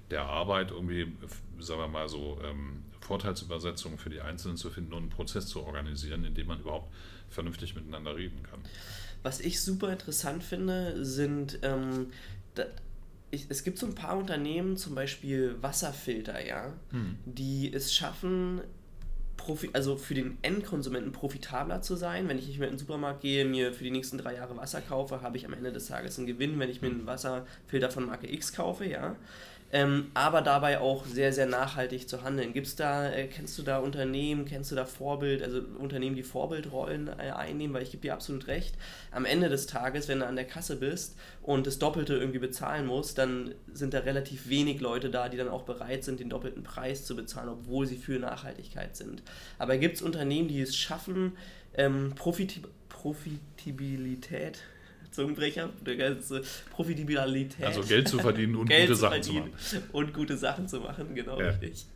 der 0.09 0.23
Arbeit, 0.23 0.71
irgendwie, 0.71 1.11
sagen 1.59 1.81
wir 1.81 1.87
mal 1.87 2.07
so, 2.07 2.39
ähm, 2.43 2.83
Vorteilsübersetzungen 3.01 3.97
für 3.97 4.09
die 4.09 4.21
Einzelnen 4.21 4.57
zu 4.57 4.69
finden 4.69 4.93
und 4.93 5.03
einen 5.03 5.09
Prozess 5.09 5.47
zu 5.47 5.63
organisieren, 5.63 6.23
in 6.23 6.33
dem 6.33 6.47
man 6.47 6.59
überhaupt 6.59 6.93
vernünftig 7.29 7.75
miteinander 7.75 8.15
reden 8.15 8.43
kann. 8.43 8.59
Was 9.23 9.39
ich 9.39 9.61
super 9.61 9.91
interessant 9.91 10.43
finde, 10.43 11.03
sind, 11.05 11.59
ähm, 11.61 12.07
da, 12.55 12.65
ich, 13.31 13.47
es 13.49 13.63
gibt 13.63 13.77
so 13.77 13.85
ein 13.85 13.95
paar 13.95 14.17
Unternehmen, 14.17 14.77
zum 14.77 14.95
Beispiel 14.95 15.55
Wasserfilter, 15.61 16.45
ja, 16.45 16.73
hm. 16.91 17.17
die 17.25 17.71
es 17.73 17.93
schaffen, 17.93 18.61
Profi 19.37 19.69
also 19.73 19.95
für 19.95 20.13
den 20.13 20.37
Endkonsumenten 20.41 21.11
profitabler 21.11 21.81
zu 21.81 21.95
sein. 21.95 22.27
Wenn 22.27 22.37
ich 22.37 22.47
nicht 22.47 22.59
mehr 22.59 22.67
in 22.67 22.73
den 22.73 22.79
Supermarkt 22.79 23.21
gehe, 23.21 23.45
mir 23.45 23.71
für 23.71 23.83
die 23.83 23.91
nächsten 23.91 24.17
drei 24.17 24.35
Jahre 24.35 24.57
Wasser 24.57 24.81
kaufe, 24.81 25.21
habe 25.21 25.37
ich 25.37 25.45
am 25.45 25.53
Ende 25.53 25.71
des 25.71 25.87
Tages 25.87 26.17
einen 26.17 26.27
Gewinn, 26.27 26.59
wenn 26.59 26.69
ich 26.69 26.81
mir 26.81 26.89
einen 26.89 27.05
Wasserfilter 27.05 27.89
von 27.89 28.07
Marke 28.07 28.31
X 28.31 28.53
kaufe, 28.53 28.85
ja 28.85 29.15
ähm, 29.71 30.11
aber 30.13 30.41
dabei 30.41 30.79
auch 30.79 31.05
sehr, 31.05 31.33
sehr 31.33 31.45
nachhaltig 31.45 32.07
zu 32.07 32.23
handeln. 32.23 32.53
Gibt's 32.53 32.75
da, 32.77 33.11
äh, 33.11 33.27
kennst 33.27 33.57
du 33.57 33.63
da 33.63 33.79
Unternehmen, 33.79 34.45
kennst 34.45 34.71
du 34.71 34.75
da 34.75 34.85
Vorbild, 34.85 35.43
also 35.43 35.61
Unternehmen, 35.77 36.15
die 36.15 36.23
Vorbildrollen 36.23 37.09
äh, 37.09 37.31
einnehmen, 37.31 37.73
weil 37.73 37.83
ich 37.83 37.91
gebe 37.91 38.01
dir 38.01 38.13
absolut 38.13 38.47
recht. 38.47 38.75
Am 39.11 39.25
Ende 39.25 39.49
des 39.49 39.67
Tages, 39.67 40.07
wenn 40.07 40.19
du 40.19 40.25
an 40.25 40.37
der 40.37 40.45
Kasse 40.45 40.77
bist 40.77 41.17
und 41.41 41.67
das 41.67 41.79
Doppelte 41.79 42.15
irgendwie 42.15 42.39
bezahlen 42.39 42.85
musst, 42.85 43.17
dann 43.17 43.55
sind 43.73 43.93
da 43.93 43.99
relativ 43.99 44.47
wenig 44.47 44.79
Leute 44.79 45.09
da, 45.09 45.27
die 45.27 45.37
dann 45.37 45.49
auch 45.49 45.63
bereit 45.63 46.05
sind, 46.05 46.21
den 46.21 46.29
doppelten 46.29 46.63
Preis 46.63 47.05
zu 47.05 47.15
bezahlen, 47.15 47.49
obwohl 47.49 47.87
sie 47.87 47.97
für 47.97 48.19
Nachhaltigkeit 48.19 48.95
sind. 48.95 49.21
Aber 49.59 49.77
gibt 49.77 49.97
es 49.97 50.01
Unternehmen, 50.01 50.47
die 50.47 50.61
es 50.61 50.77
schaffen, 50.77 51.33
ähm, 51.73 52.13
Profit 52.15 52.61
Profitabilität 52.89 54.59
Zungenbrecher, 55.17 55.71
Profitabilität. 56.69 57.65
Also 57.65 57.81
Geld 57.81 58.07
zu 58.07 58.19
verdienen 58.19 58.55
und 58.55 58.67
Geld 58.69 58.87
gute 58.87 58.93
zu 58.93 58.99
Sachen 59.01 59.23
zu 59.23 59.33
machen. 59.33 59.51
Und 59.91 60.13
gute 60.13 60.37
Sachen 60.37 60.67
zu 60.67 60.79
machen, 60.79 61.15
genau 61.15 61.39
Ja. 61.41 61.49
richtig. 61.49 61.87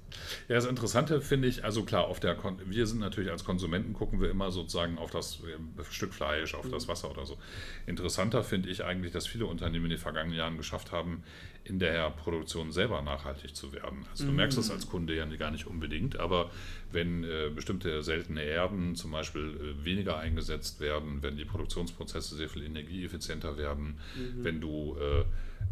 Ja, 0.49 0.55
das 0.55 0.65
Interessante 0.65 1.21
finde 1.21 1.47
ich, 1.47 1.63
also 1.63 1.83
klar, 1.83 2.05
auf 2.05 2.19
der 2.19 2.35
Kon 2.35 2.57
wir 2.65 2.85
sind 2.87 2.99
natürlich 2.99 3.31
als 3.31 3.45
Konsumenten 3.45 3.93
gucken 3.93 4.19
wir 4.19 4.29
immer 4.29 4.51
sozusagen 4.51 4.97
auf 4.97 5.11
das 5.11 5.39
äh, 5.41 5.83
Stück 5.89 6.13
Fleisch, 6.13 6.53
auf 6.55 6.67
das 6.69 6.87
Wasser 6.87 7.11
oder 7.11 7.25
so. 7.25 7.37
Interessanter 7.85 8.43
finde 8.43 8.69
ich 8.69 8.83
eigentlich, 8.83 9.13
dass 9.13 9.27
viele 9.27 9.45
Unternehmen 9.45 9.85
in 9.85 9.91
den 9.91 9.99
vergangenen 9.99 10.37
Jahren 10.37 10.57
geschafft 10.57 10.91
haben, 10.91 11.23
in 11.71 11.79
der 11.79 12.09
Produktion 12.09 12.73
selber 12.73 13.01
nachhaltig 13.01 13.55
zu 13.55 13.71
werden. 13.71 14.05
Also 14.11 14.25
du 14.25 14.33
merkst 14.33 14.57
das 14.57 14.69
als 14.69 14.89
Kunde 14.89 15.15
ja 15.15 15.25
gar 15.25 15.51
nicht 15.51 15.67
unbedingt, 15.67 16.19
aber 16.19 16.51
wenn 16.91 17.23
äh, 17.23 17.49
bestimmte 17.55 18.03
seltene 18.03 18.43
Erden 18.43 18.95
zum 18.97 19.11
Beispiel 19.11 19.75
äh, 19.79 19.85
weniger 19.85 20.17
eingesetzt 20.17 20.81
werden, 20.81 21.23
wenn 21.23 21.37
die 21.37 21.45
Produktionsprozesse 21.45 22.35
sehr 22.35 22.49
viel 22.49 22.63
energieeffizienter 22.63 23.57
werden, 23.57 23.99
wenn 24.35 24.59
du 24.59 24.97
äh, 24.99 25.23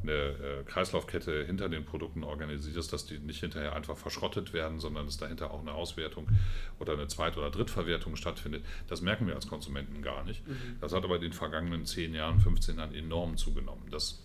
eine 0.02 0.14
äh, 0.14 0.64
Kreislaufkette 0.66 1.44
hinter 1.44 1.68
den 1.68 1.84
Produkten 1.84 2.24
organisierst, 2.24 2.94
dass 2.94 3.06
die 3.06 3.20
nicht 3.20 3.42
hinterher 3.42 3.76
einfach 3.76 3.98
verschrottet 3.98 4.54
werden, 4.54 4.80
sondern 4.80 5.06
dass 5.06 5.18
dahinter 5.18 5.52
auch 5.52 5.60
eine 5.60 5.74
Auswertung 5.74 6.30
oder 6.80 6.94
eine 6.94 7.08
Zweit- 7.08 7.38
oder 7.38 7.50
Drittverwertung 7.50 8.16
stattfindet. 8.16 8.64
Das 8.88 9.02
merken 9.02 9.28
wir 9.28 9.36
als 9.36 9.48
Konsumenten 9.48 10.02
gar 10.02 10.24
nicht. 10.24 10.42
Das 10.80 10.94
hat 10.94 11.04
aber 11.04 11.18
in 11.18 11.24
den 11.24 11.34
vergangenen 11.34 11.86
10 11.86 12.14
Jahren, 12.14 12.40
15 12.40 12.78
Jahren 12.78 12.94
enorm 12.94 13.36
zugenommen. 13.36 13.84
Das 13.92 14.24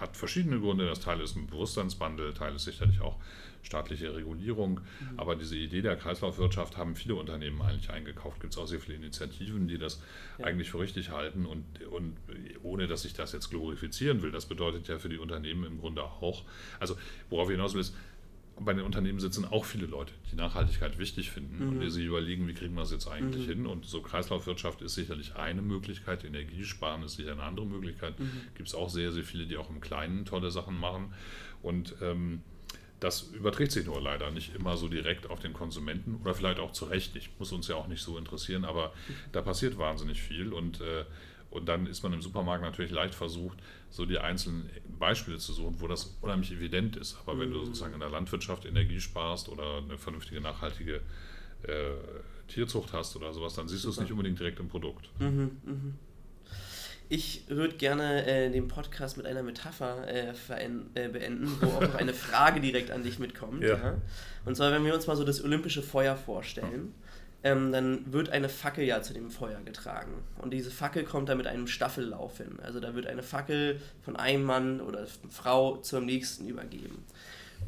hat 0.00 0.16
verschiedene 0.16 0.60
Gründe. 0.60 0.86
Das 0.86 1.00
Teil 1.00 1.20
ist 1.20 1.36
ein 1.36 1.46
Bewusstseinswandel, 1.46 2.34
Teil 2.34 2.54
ist 2.54 2.64
sicherlich 2.64 3.00
auch 3.00 3.16
staatliche 3.62 4.14
Regulierung. 4.14 4.80
Aber 5.16 5.36
diese 5.36 5.56
Idee 5.56 5.80
der 5.80 5.96
Kreislaufwirtschaft 5.96 6.76
haben 6.76 6.96
viele 6.96 7.14
Unternehmen 7.14 7.62
eigentlich 7.62 7.90
eingekauft. 7.90 8.40
Gibt 8.40 8.52
es 8.52 8.58
auch 8.58 8.66
sehr 8.66 8.78
viele 8.80 8.96
Initiativen, 8.96 9.68
die 9.68 9.78
das 9.78 10.02
Ja. 10.38 10.46
eigentlich 10.46 10.70
für 10.70 10.80
richtig 10.80 11.10
halten. 11.10 11.46
Und, 11.46 11.64
und 11.90 12.16
ohne, 12.62 12.86
dass 12.86 13.04
ich 13.04 13.14
das 13.14 13.32
jetzt 13.32 13.50
glorifizieren 13.50 14.20
will, 14.22 14.30
das 14.32 14.46
bedeutet 14.46 14.86
ja 14.88 14.98
für 14.98 15.08
die 15.08 15.18
Unternehmen 15.18 15.64
im 15.64 15.80
Grunde 15.80 16.02
auch, 16.02 16.44
also 16.78 16.96
worauf 17.30 17.48
ich 17.48 17.56
hinaus 17.56 17.74
will, 17.74 17.80
ist, 17.80 17.94
bei 18.60 18.72
den 18.72 18.84
Unternehmen 18.84 19.18
sitzen 19.18 19.44
auch 19.44 19.64
viele 19.64 19.86
Leute, 19.86 20.12
die 20.30 20.36
Nachhaltigkeit 20.36 20.98
wichtig 20.98 21.30
finden 21.30 21.66
und 21.68 21.80
die 21.80 21.90
sich 21.90 22.04
überlegen, 22.04 22.46
wie 22.46 22.54
kriegen 22.54 22.74
wir 22.74 22.82
es 22.82 22.92
jetzt 22.92 23.08
eigentlich 23.08 23.46
hin. 23.46 23.66
Und 23.66 23.84
so 23.84 24.00
Kreislaufwirtschaft 24.00 24.80
ist 24.82 24.94
sicherlich 24.94 25.36
eine 25.36 25.62
Möglichkeit, 25.62 26.24
Energiesparen 26.24 27.02
ist 27.02 27.16
sicher 27.16 27.32
eine 27.32 27.42
andere 27.42 27.66
Möglichkeit. 27.66 28.14
Gibt 28.54 28.68
es 28.68 28.74
auch 28.74 28.90
sehr, 28.90 29.12
sehr 29.12 29.24
viele, 29.24 29.46
die 29.46 29.56
auch 29.56 29.70
im 29.70 29.80
Kleinen 29.80 30.24
tolle 30.24 30.50
Sachen 30.50 30.78
machen. 30.78 31.12
Und 31.62 31.96
ähm, 32.00 32.42
das 33.00 33.22
überträgt 33.22 33.72
sich 33.72 33.86
nur 33.86 34.00
leider 34.00 34.30
nicht 34.30 34.54
immer 34.54 34.76
so 34.76 34.88
direkt 34.88 35.28
auf 35.28 35.40
den 35.40 35.52
Konsumenten 35.52 36.16
oder 36.22 36.34
vielleicht 36.34 36.58
auch 36.58 36.72
zu 36.72 36.86
Recht 36.86 37.14
nicht. 37.14 37.38
Muss 37.38 37.52
uns 37.52 37.68
ja 37.68 37.74
auch 37.74 37.88
nicht 37.88 38.02
so 38.02 38.16
interessieren, 38.16 38.64
aber 38.64 38.92
da 39.32 39.42
passiert 39.42 39.78
wahnsinnig 39.78 40.22
viel 40.22 40.52
und, 40.52 40.80
äh, 40.80 41.04
und 41.54 41.66
dann 41.66 41.86
ist 41.86 42.02
man 42.02 42.12
im 42.12 42.20
Supermarkt 42.20 42.62
natürlich 42.62 42.90
leicht 42.90 43.14
versucht, 43.14 43.58
so 43.90 44.04
die 44.06 44.18
einzelnen 44.18 44.68
Beispiele 44.98 45.38
zu 45.38 45.52
suchen, 45.52 45.80
wo 45.80 45.86
das 45.86 46.16
unheimlich 46.20 46.52
evident 46.52 46.96
ist. 46.96 47.16
Aber 47.24 47.38
wenn 47.38 47.50
du 47.50 47.64
sozusagen 47.64 47.94
in 47.94 48.00
der 48.00 48.10
Landwirtschaft 48.10 48.64
Energie 48.64 49.00
sparst 49.00 49.48
oder 49.48 49.78
eine 49.78 49.96
vernünftige, 49.96 50.40
nachhaltige 50.40 51.00
äh, 51.62 51.92
Tierzucht 52.48 52.92
hast 52.92 53.14
oder 53.16 53.32
sowas, 53.32 53.54
dann 53.54 53.68
siehst 53.68 53.84
du 53.84 53.90
es 53.90 54.00
nicht 54.00 54.10
unbedingt 54.10 54.38
direkt 54.38 54.58
im 54.58 54.68
Produkt. 54.68 55.08
Ich 57.08 57.44
würde 57.48 57.76
gerne 57.76 58.26
äh, 58.26 58.50
den 58.50 58.66
Podcast 58.66 59.16
mit 59.16 59.26
einer 59.26 59.42
Metapher 59.42 60.08
äh, 60.08 60.30
äh, 60.30 61.08
beenden, 61.08 61.56
wo 61.60 61.66
auch 61.66 61.80
noch 61.82 61.94
eine 61.94 62.14
Frage 62.14 62.60
direkt 62.60 62.90
an 62.90 63.02
dich 63.02 63.18
mitkommt. 63.18 63.62
Ja. 63.62 63.76
Ja. 63.76 63.96
Und 64.44 64.56
zwar, 64.56 64.72
wenn 64.72 64.84
wir 64.84 64.94
uns 64.94 65.06
mal 65.06 65.16
so 65.16 65.24
das 65.24 65.42
olympische 65.44 65.82
Feuer 65.82 66.16
vorstellen, 66.16 66.94
ähm, 67.44 67.72
dann 67.72 68.12
wird 68.12 68.30
eine 68.30 68.48
Fackel 68.48 68.84
ja 68.84 69.02
zu 69.02 69.12
dem 69.12 69.30
Feuer 69.30 69.60
getragen. 69.64 70.12
Und 70.40 70.52
diese 70.52 70.70
Fackel 70.70 71.04
kommt 71.04 71.28
da 71.28 71.34
mit 71.34 71.46
einem 71.46 71.66
Staffellauf 71.66 72.38
hin. 72.38 72.58
Also 72.62 72.80
da 72.80 72.94
wird 72.94 73.06
eine 73.06 73.22
Fackel 73.22 73.80
von 74.02 74.16
einem 74.16 74.44
Mann 74.44 74.80
oder 74.80 75.06
Frau 75.28 75.76
zum 75.76 76.06
nächsten 76.06 76.48
übergeben. 76.48 77.04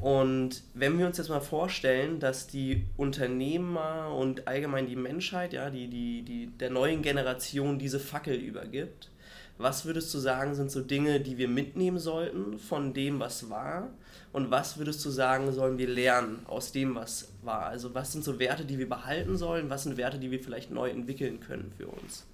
Und 0.01 0.63
wenn 0.75 0.99
wir 0.99 1.07
uns 1.07 1.19
jetzt 1.19 1.29
mal 1.29 1.41
vorstellen, 1.41 2.21
dass 2.21 2.47
die 2.47 2.87
Unternehmer 2.97 4.15
und 4.15 4.49
allgemein 4.49 4.87
die 4.87 4.97
Menschheit, 4.97 5.53
ja, 5.53 5.71
die, 5.71 5.89
die, 5.89 6.23
die 6.23 6.47
der 6.59 6.71
neuen 6.71 7.03
Generation 7.03 7.79
diese 7.79 8.01
Fackel 8.01 8.35
übergibt, 8.35 9.11
was 9.59 9.85
würdest 9.85 10.13
du 10.13 10.19
sagen, 10.19 10.55
sind 10.55 10.71
so 10.71 10.81
Dinge, 10.81 11.21
die 11.21 11.39
wir 11.39 11.49
mitnehmen 11.49 11.99
sollten 11.99 12.59
von 12.59 12.93
dem, 12.93 13.21
was 13.21 13.49
war? 13.49 13.91
Und 14.37 14.51
was 14.51 14.77
würdest 14.77 15.03
du 15.03 15.09
sagen, 15.09 15.51
sollen 15.51 15.79
wir 15.79 15.89
lernen 15.89 16.45
aus 16.45 16.71
dem, 16.71 16.95
was 16.95 17.33
war? 17.41 17.65
Also 17.69 17.95
was 17.95 18.13
sind 18.13 18.23
so 18.23 18.39
Werte, 18.39 18.67
die 18.67 18.79
wir 18.79 18.87
behalten 18.87 19.39
sollen? 19.39 19.71
Was 19.71 19.85
sind 19.85 19.97
Werte, 19.97 20.19
die 20.19 20.31
wir 20.31 20.39
vielleicht 20.41 20.71
neu 20.71 20.91
entwickeln 20.91 21.41
können 21.41 21.73
für 21.75 21.87
uns? 21.87 22.27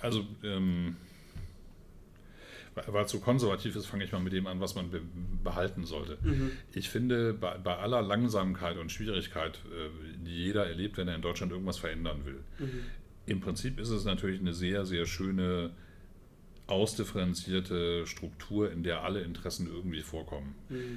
Also, 0.00 0.24
ähm, 0.44 0.94
weil 2.76 3.04
es 3.04 3.10
so 3.10 3.18
konservativ 3.18 3.74
ist, 3.74 3.86
fange 3.86 4.04
ich 4.04 4.12
mal 4.12 4.20
mit 4.20 4.32
dem 4.32 4.46
an, 4.46 4.60
was 4.60 4.76
man 4.76 4.88
be 4.92 5.00
behalten 5.42 5.84
sollte. 5.84 6.16
Ich 6.72 6.88
finde, 6.90 7.34
bei, 7.34 7.58
bei 7.58 7.76
aller 7.76 8.00
Langsamkeit 8.00 8.76
und 8.76 8.92
Schwierigkeit, 8.92 9.58
äh, 9.72 9.88
die 10.24 10.44
jeder 10.44 10.64
erlebt, 10.68 10.96
wenn 10.96 11.08
er 11.08 11.16
in 11.16 11.22
Deutschland 11.22 11.50
irgendwas 11.50 11.78
verändern 11.78 12.24
will, 12.24 12.38
im 13.26 13.40
Prinzip 13.40 13.80
ist 13.80 13.90
es 13.90 14.04
natürlich 14.04 14.38
eine 14.40 14.54
sehr, 14.54 14.86
sehr 14.86 15.06
schöne, 15.06 15.72
ausdifferenzierte 16.68 18.06
Struktur, 18.06 18.70
in 18.70 18.82
der 18.82 19.02
alle 19.02 19.20
Interessen 19.22 19.66
irgendwie 19.66 20.02
vorkommen. 20.02 20.54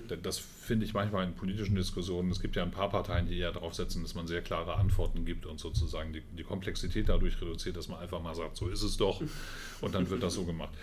Da- 0.08 0.16
Das 0.18 0.38
finde 0.38 0.86
ich 0.86 0.94
manchmal 0.94 1.26
in 1.26 1.34
politischen 1.34 1.76
Diskussionen. 1.76 2.30
Es 2.32 2.42
gibt 2.42 2.56
ja 2.56 2.64
ein 2.64 2.72
paar 2.72 2.90
Parteien, 2.90 3.28
die 3.28 3.38
eher 3.38 3.52
darauf 3.52 3.74
setzen, 3.74 4.02
dass 4.04 4.14
man 4.14 4.28
sehr 4.28 4.42
klare 4.42 4.76
Antworten 4.76 5.26
gibt 5.26 5.46
und 5.46 5.60
sozusagen 5.60 6.14
die, 6.14 6.22
die 6.38 6.44
Komplexität 6.44 7.10
dadurch 7.10 7.42
reduziert, 7.42 7.78
dass 7.78 7.88
man 7.88 8.00
einfach 8.00 8.22
mal 8.22 8.36
sagt, 8.36 8.58
so 8.58 8.68
ist 8.68 8.84
es 8.84 8.98
doch 8.98 9.22
und 9.82 9.96
dann 9.96 10.10
wird 10.10 10.22
das 10.24 10.34
so 10.34 10.46
gemacht. 10.46 10.74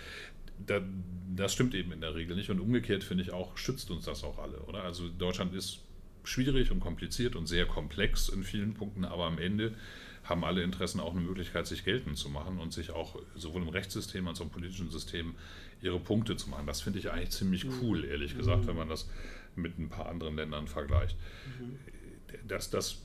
Da, 0.65 0.81
das 1.35 1.53
stimmt 1.53 1.73
eben 1.75 1.91
in 1.93 2.01
der 2.01 2.15
Regel 2.15 2.35
nicht 2.35 2.49
und 2.49 2.59
umgekehrt 2.59 3.03
finde 3.03 3.23
ich 3.23 3.31
auch, 3.31 3.57
schützt 3.57 3.91
uns 3.91 4.05
das 4.05 4.23
auch 4.23 4.39
alle, 4.39 4.57
oder? 4.61 4.83
Also 4.83 5.07
Deutschland 5.07 5.53
ist 5.53 5.79
schwierig 6.23 6.69
und 6.71 6.81
kompliziert 6.81 7.35
und 7.37 7.47
sehr 7.47 7.65
komplex 7.65 8.27
in 8.27 8.43
vielen 8.43 8.73
Punkten, 8.73 9.05
aber 9.05 9.25
am 9.25 9.37
Ende 9.39 9.73
haben 10.29 10.43
alle 10.43 10.63
Interessen 10.63 10.99
auch 10.99 11.11
eine 11.11 11.21
Möglichkeit, 11.21 11.67
sich 11.67 11.83
geltend 11.83 12.17
zu 12.17 12.29
machen 12.29 12.59
und 12.59 12.73
sich 12.73 12.91
auch 12.91 13.19
sowohl 13.35 13.63
im 13.63 13.69
Rechtssystem 13.69 14.27
als 14.27 14.39
auch 14.39 14.45
im 14.45 14.51
politischen 14.51 14.89
System 14.89 15.35
ihre 15.81 15.99
Punkte 15.99 16.35
zu 16.37 16.49
machen. 16.49 16.67
Das 16.67 16.81
finde 16.81 16.99
ich 16.99 17.11
eigentlich 17.11 17.31
ziemlich 17.31 17.65
cool, 17.81 18.05
ehrlich 18.05 18.37
gesagt, 18.37 18.67
wenn 18.67 18.75
man 18.75 18.89
das 18.89 19.09
mit 19.55 19.77
ein 19.79 19.89
paar 19.89 20.07
anderen 20.07 20.35
Ländern 20.35 20.67
vergleicht. 20.67 21.15
Das, 22.47 22.69
das 22.69 23.01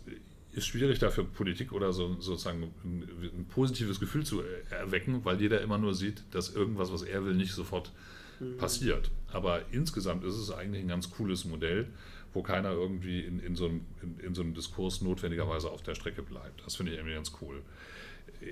ist 0.53 0.67
schwierig 0.67 0.99
dafür 0.99 1.25
Politik 1.25 1.73
oder 1.73 1.93
so, 1.93 2.15
sozusagen 2.21 2.73
ein, 2.85 3.09
ein 3.23 3.47
positives 3.47 3.99
Gefühl 3.99 4.25
zu 4.25 4.43
erwecken, 4.71 5.25
weil 5.25 5.41
jeder 5.41 5.61
immer 5.61 5.79
nur 5.79 5.95
sieht, 5.95 6.23
dass 6.31 6.55
irgendwas, 6.55 6.93
was 6.93 7.03
er 7.03 7.25
will, 7.25 7.35
nicht 7.35 7.53
sofort 7.53 7.91
passiert. 8.59 9.11
Aber 9.33 9.63
insgesamt 9.73 10.25
ist 10.25 10.37
es 10.37 10.51
eigentlich 10.51 10.83
ein 10.83 10.89
ganz 10.89 11.11
cooles 11.11 11.45
Modell, 11.45 11.89
wo 12.35 12.43
keiner 12.43 12.73
irgendwie 12.73 13.21
in, 13.21 13.39
in, 13.39 13.57
so, 13.57 13.67
einem, 13.67 13.87
in, 14.03 14.19
in 14.19 14.35
so 14.35 14.43
einem 14.43 14.55
Diskurs 14.55 15.01
notwendigerweise 15.01 15.71
auf 15.71 15.83
der 15.83 15.95
Strecke 15.95 16.23
bleibt. 16.23 16.67
Das 16.67 16.77
finde 16.77 16.93
ich 16.93 16.99
irgendwie 16.99 17.15
ganz 17.15 17.33
cool. 17.41 17.63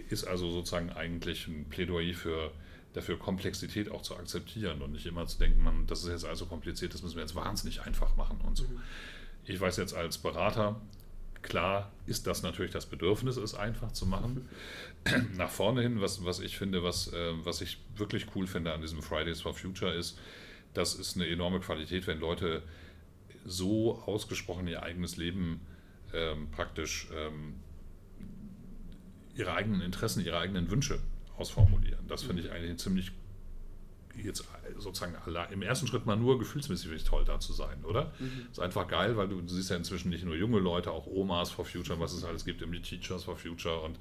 Ist 0.08 0.24
also 0.24 0.50
sozusagen 0.50 0.90
eigentlich 0.90 1.48
ein 1.48 1.66
Plädoyer 1.68 2.14
für 2.14 2.52
dafür 2.94 3.18
Komplexität 3.18 3.90
auch 3.90 4.02
zu 4.02 4.16
akzeptieren 4.16 4.82
und 4.82 4.92
nicht 4.92 5.06
immer 5.06 5.26
zu 5.26 5.38
denken, 5.38 5.62
man, 5.62 5.86
das 5.86 6.04
ist 6.04 6.10
jetzt 6.10 6.24
also 6.24 6.46
kompliziert, 6.46 6.94
das 6.94 7.02
müssen 7.02 7.16
wir 7.16 7.22
jetzt 7.22 7.34
wahnsinnig 7.34 7.82
einfach 7.82 8.16
machen 8.16 8.40
und 8.46 8.56
so. 8.56 8.66
Ich 9.44 9.60
weiß 9.60 9.78
jetzt 9.78 9.94
als 9.94 10.18
Berater, 10.18 10.80
klar 11.40 11.90
ist 12.06 12.26
das 12.26 12.42
natürlich 12.42 12.70
das 12.70 12.86
Bedürfnis, 12.86 13.36
es 13.36 13.54
einfach 13.54 13.92
zu 13.92 14.06
machen. 14.06 14.48
Nach 15.36 15.50
vorne 15.50 15.82
hin, 15.82 16.00
was, 16.00 16.24
was 16.24 16.40
ich 16.40 16.56
finde, 16.56 16.82
was, 16.82 17.12
äh, 17.12 17.32
was 17.44 17.60
ich 17.60 17.78
wirklich 17.96 18.26
cool 18.36 18.46
finde 18.46 18.72
an 18.72 18.80
diesem 18.80 19.02
Fridays 19.02 19.40
for 19.40 19.54
Future 19.54 19.92
ist, 19.92 20.18
das 20.74 20.94
ist 20.94 21.16
eine 21.16 21.26
enorme 21.26 21.60
Qualität, 21.60 22.06
wenn 22.06 22.20
Leute 22.20 22.62
so 23.44 24.02
ausgesprochen 24.06 24.66
ihr 24.68 24.82
eigenes 24.82 25.16
Leben 25.16 25.60
ähm, 26.12 26.50
praktisch 26.50 27.08
ähm, 27.14 27.54
ihre 29.34 29.54
eigenen 29.54 29.80
Interessen, 29.80 30.24
ihre 30.24 30.38
eigenen 30.38 30.70
Wünsche 30.70 30.98
ausformulieren. 31.36 32.06
Das 32.06 32.22
finde 32.22 32.42
ich 32.42 32.50
eigentlich 32.50 32.70
eine 32.70 32.76
ziemlich 32.76 33.12
jetzt 34.16 34.44
sozusagen 34.76 35.16
im 35.52 35.62
ersten 35.62 35.86
Schritt 35.86 36.04
mal 36.04 36.16
nur 36.16 36.38
gefühlsmäßig 36.38 37.04
toll 37.04 37.24
da 37.24 37.40
zu 37.40 37.52
sein, 37.52 37.82
oder? 37.84 38.12
Mhm. 38.18 38.46
Ist 38.50 38.60
einfach 38.60 38.86
geil, 38.86 39.16
weil 39.16 39.28
du, 39.28 39.40
du, 39.40 39.48
siehst 39.48 39.70
ja 39.70 39.76
inzwischen 39.76 40.10
nicht 40.10 40.24
nur 40.24 40.36
junge 40.36 40.58
Leute, 40.58 40.90
auch 40.90 41.06
Omas 41.06 41.50
for 41.50 41.64
Future, 41.64 41.98
was 41.98 42.12
es 42.12 42.24
alles 42.24 42.44
gibt, 42.44 42.60
irgendwie 42.60 42.82
Teachers 42.82 43.24
for 43.24 43.36
Future 43.36 43.80
und 43.80 43.98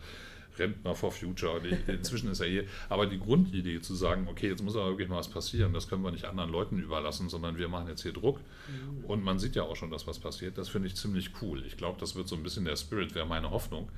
Rentner 0.57 0.95
for 0.95 1.11
Future. 1.11 1.59
Inzwischen 1.87 2.31
ist 2.31 2.39
ja 2.39 2.45
hier, 2.45 2.65
aber 2.89 3.05
die 3.05 3.19
Grundidee 3.19 3.81
zu 3.81 3.95
sagen, 3.95 4.27
okay, 4.29 4.49
jetzt 4.49 4.63
muss 4.63 4.75
aber 4.75 4.89
wirklich 4.89 5.09
mal 5.09 5.17
was 5.17 5.29
passieren, 5.29 5.73
das 5.73 5.87
können 5.87 6.03
wir 6.03 6.11
nicht 6.11 6.25
anderen 6.25 6.51
Leuten 6.51 6.79
überlassen, 6.79 7.29
sondern 7.29 7.57
wir 7.57 7.67
machen 7.67 7.87
jetzt 7.87 8.01
hier 8.01 8.13
Druck. 8.13 8.39
Mhm. 8.39 9.05
Und 9.05 9.23
man 9.23 9.39
sieht 9.39 9.55
ja 9.55 9.63
auch 9.63 9.75
schon, 9.75 9.91
dass 9.91 10.07
was 10.07 10.19
passiert. 10.19 10.57
Das 10.57 10.69
finde 10.69 10.87
ich 10.87 10.95
ziemlich 10.95 11.31
cool. 11.41 11.63
Ich 11.65 11.77
glaube, 11.77 11.99
das 11.99 12.15
wird 12.15 12.27
so 12.27 12.35
ein 12.35 12.43
bisschen 12.43 12.65
der 12.65 12.75
Spirit, 12.75 13.15
wäre 13.15 13.25
meine 13.25 13.51
Hoffnung, 13.51 13.89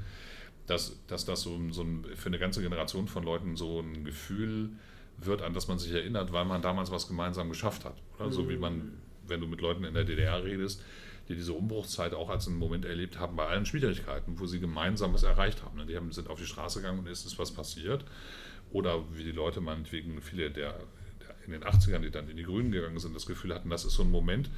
dass, 0.68 1.00
dass 1.08 1.26
das 1.26 1.42
so, 1.42 1.60
so 1.72 1.84
ein, 1.84 2.06
für 2.16 2.28
eine 2.28 2.40
ganze 2.40 2.62
Generation 2.62 3.08
von 3.08 3.24
Leuten 3.24 3.56
so 3.56 3.80
ein 3.80 4.04
Gefühl 4.04 4.70
wird, 5.18 5.42
an 5.42 5.54
das 5.54 5.68
man 5.68 5.80
sich 5.80 5.92
erinnert, 5.92 6.32
weil 6.32 6.46
man 6.46 6.62
damals 6.62 6.92
was 6.92 7.08
gemeinsam 7.08 7.50
geschafft 7.50 7.86
hat. 7.86 7.96
Oder? 8.18 8.32
So 8.32 8.50
wie 8.50 8.58
man, 8.58 8.78
mhm. 8.78 8.92
wenn 9.28 9.42
du 9.42 9.48
mit 9.48 9.62
Leuten 9.62 9.84
in 9.84 9.94
der 9.94 10.04
DDR 10.04 10.44
redest, 10.44 10.82
die 11.30 11.36
diese 11.36 11.54
Umbruchszeit 11.54 12.14
auch 12.14 12.30
als 12.30 12.48
einen 12.48 12.58
Moment 12.58 12.86
erlebt 12.86 13.20
haben 13.20 13.36
bei 13.36 13.48
allen 13.48 13.66
Schwierigkeiten, 13.66 14.40
wo 14.40 14.46
sie 14.46 14.60
gemeinsam 14.60 15.14
was 15.14 15.24
erreicht 15.24 15.64
haben. 15.64 15.78
Ne? 15.78 15.86
Die 15.86 15.96
haben, 15.96 16.12
sind 16.12 16.30
auf 16.30 16.40
die 16.40 16.46
Straße 16.46 16.82
gegangen 16.82 17.00
und 17.00 17.08
ist 17.08 17.26
es 17.26 17.40
was 17.40 17.52
passiert. 17.52 18.04
Oder 18.72 19.04
wie 19.16 19.24
die 19.24 19.32
Leute 19.32 19.62
meinetwegen, 19.62 20.22
viele 20.22 20.52
der, 20.52 20.74
der 20.74 21.36
in 21.46 21.52
den 21.52 21.64
80ern, 21.64 22.00
die 22.00 22.12
dann 22.12 22.28
in 22.30 22.38
die 22.38 22.44
Grünen 22.44 22.72
gegangen 22.72 23.00
sind, 23.00 23.16
das 23.16 23.26
Gefühl 23.26 23.54
hatten, 23.54 23.70
das 23.70 23.86
ist 23.86 23.94
so 23.94 24.04
ein 24.04 24.12
Moment, 24.12 24.50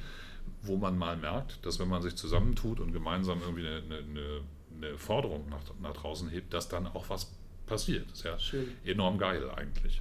wo 0.62 0.76
man 0.76 0.96
mal 0.98 1.16
merkt, 1.16 1.64
dass 1.64 1.78
wenn 1.78 1.88
man 1.88 2.02
sich 2.02 2.16
zusammentut 2.16 2.80
und 2.80 2.92
gemeinsam 2.92 3.40
irgendwie 3.42 3.66
eine, 3.66 3.98
eine, 3.98 4.40
eine 4.76 4.98
Forderung 4.98 5.48
nach, 5.48 5.62
nach 5.80 5.92
draußen 5.92 6.28
hebt, 6.28 6.52
dass 6.52 6.68
dann 6.68 6.86
auch 6.86 7.08
was 7.10 7.32
passiert. 7.66 8.10
Das 8.10 8.18
ist 8.18 8.24
ja 8.24 8.38
Schön. 8.38 8.68
enorm 8.84 9.18
geil 9.18 9.50
eigentlich. 9.50 10.00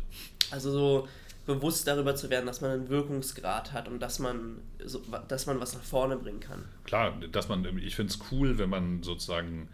Also 0.52 0.72
so 0.72 1.08
bewusst 1.46 1.88
darüber 1.88 2.16
zu 2.16 2.30
werden, 2.30 2.46
dass 2.46 2.62
man 2.62 2.72
einen 2.72 2.90
Wirkungsgrad 2.90 3.72
hat 3.72 3.88
und 3.88 4.00
dass 4.00 4.20
man, 4.20 4.60
so, 4.84 5.02
dass 5.28 5.46
man 5.46 5.60
was 5.60 5.74
nach 5.74 5.84
vorne 5.84 6.18
bringen 6.18 6.40
kann. 6.40 6.66
Klar, 6.86 7.20
dass 7.32 7.50
man, 7.50 7.66
ich 7.78 7.96
finde 7.96 8.14
es 8.14 8.20
cool, 8.32 8.58
wenn 8.58 8.70
man 8.70 9.04
sozusagen 9.04 9.70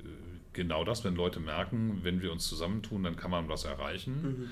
äh, 0.00 0.04
genau 0.52 0.84
das, 0.84 1.02
wenn 1.04 1.14
Leute 1.14 1.40
merken, 1.40 2.00
wenn 2.02 2.20
wir 2.20 2.30
uns 2.30 2.46
zusammentun, 2.46 3.02
dann 3.02 3.16
kann 3.16 3.30
man 3.30 3.48
was 3.48 3.64
erreichen. 3.64 4.22
Mhm. 4.22 4.50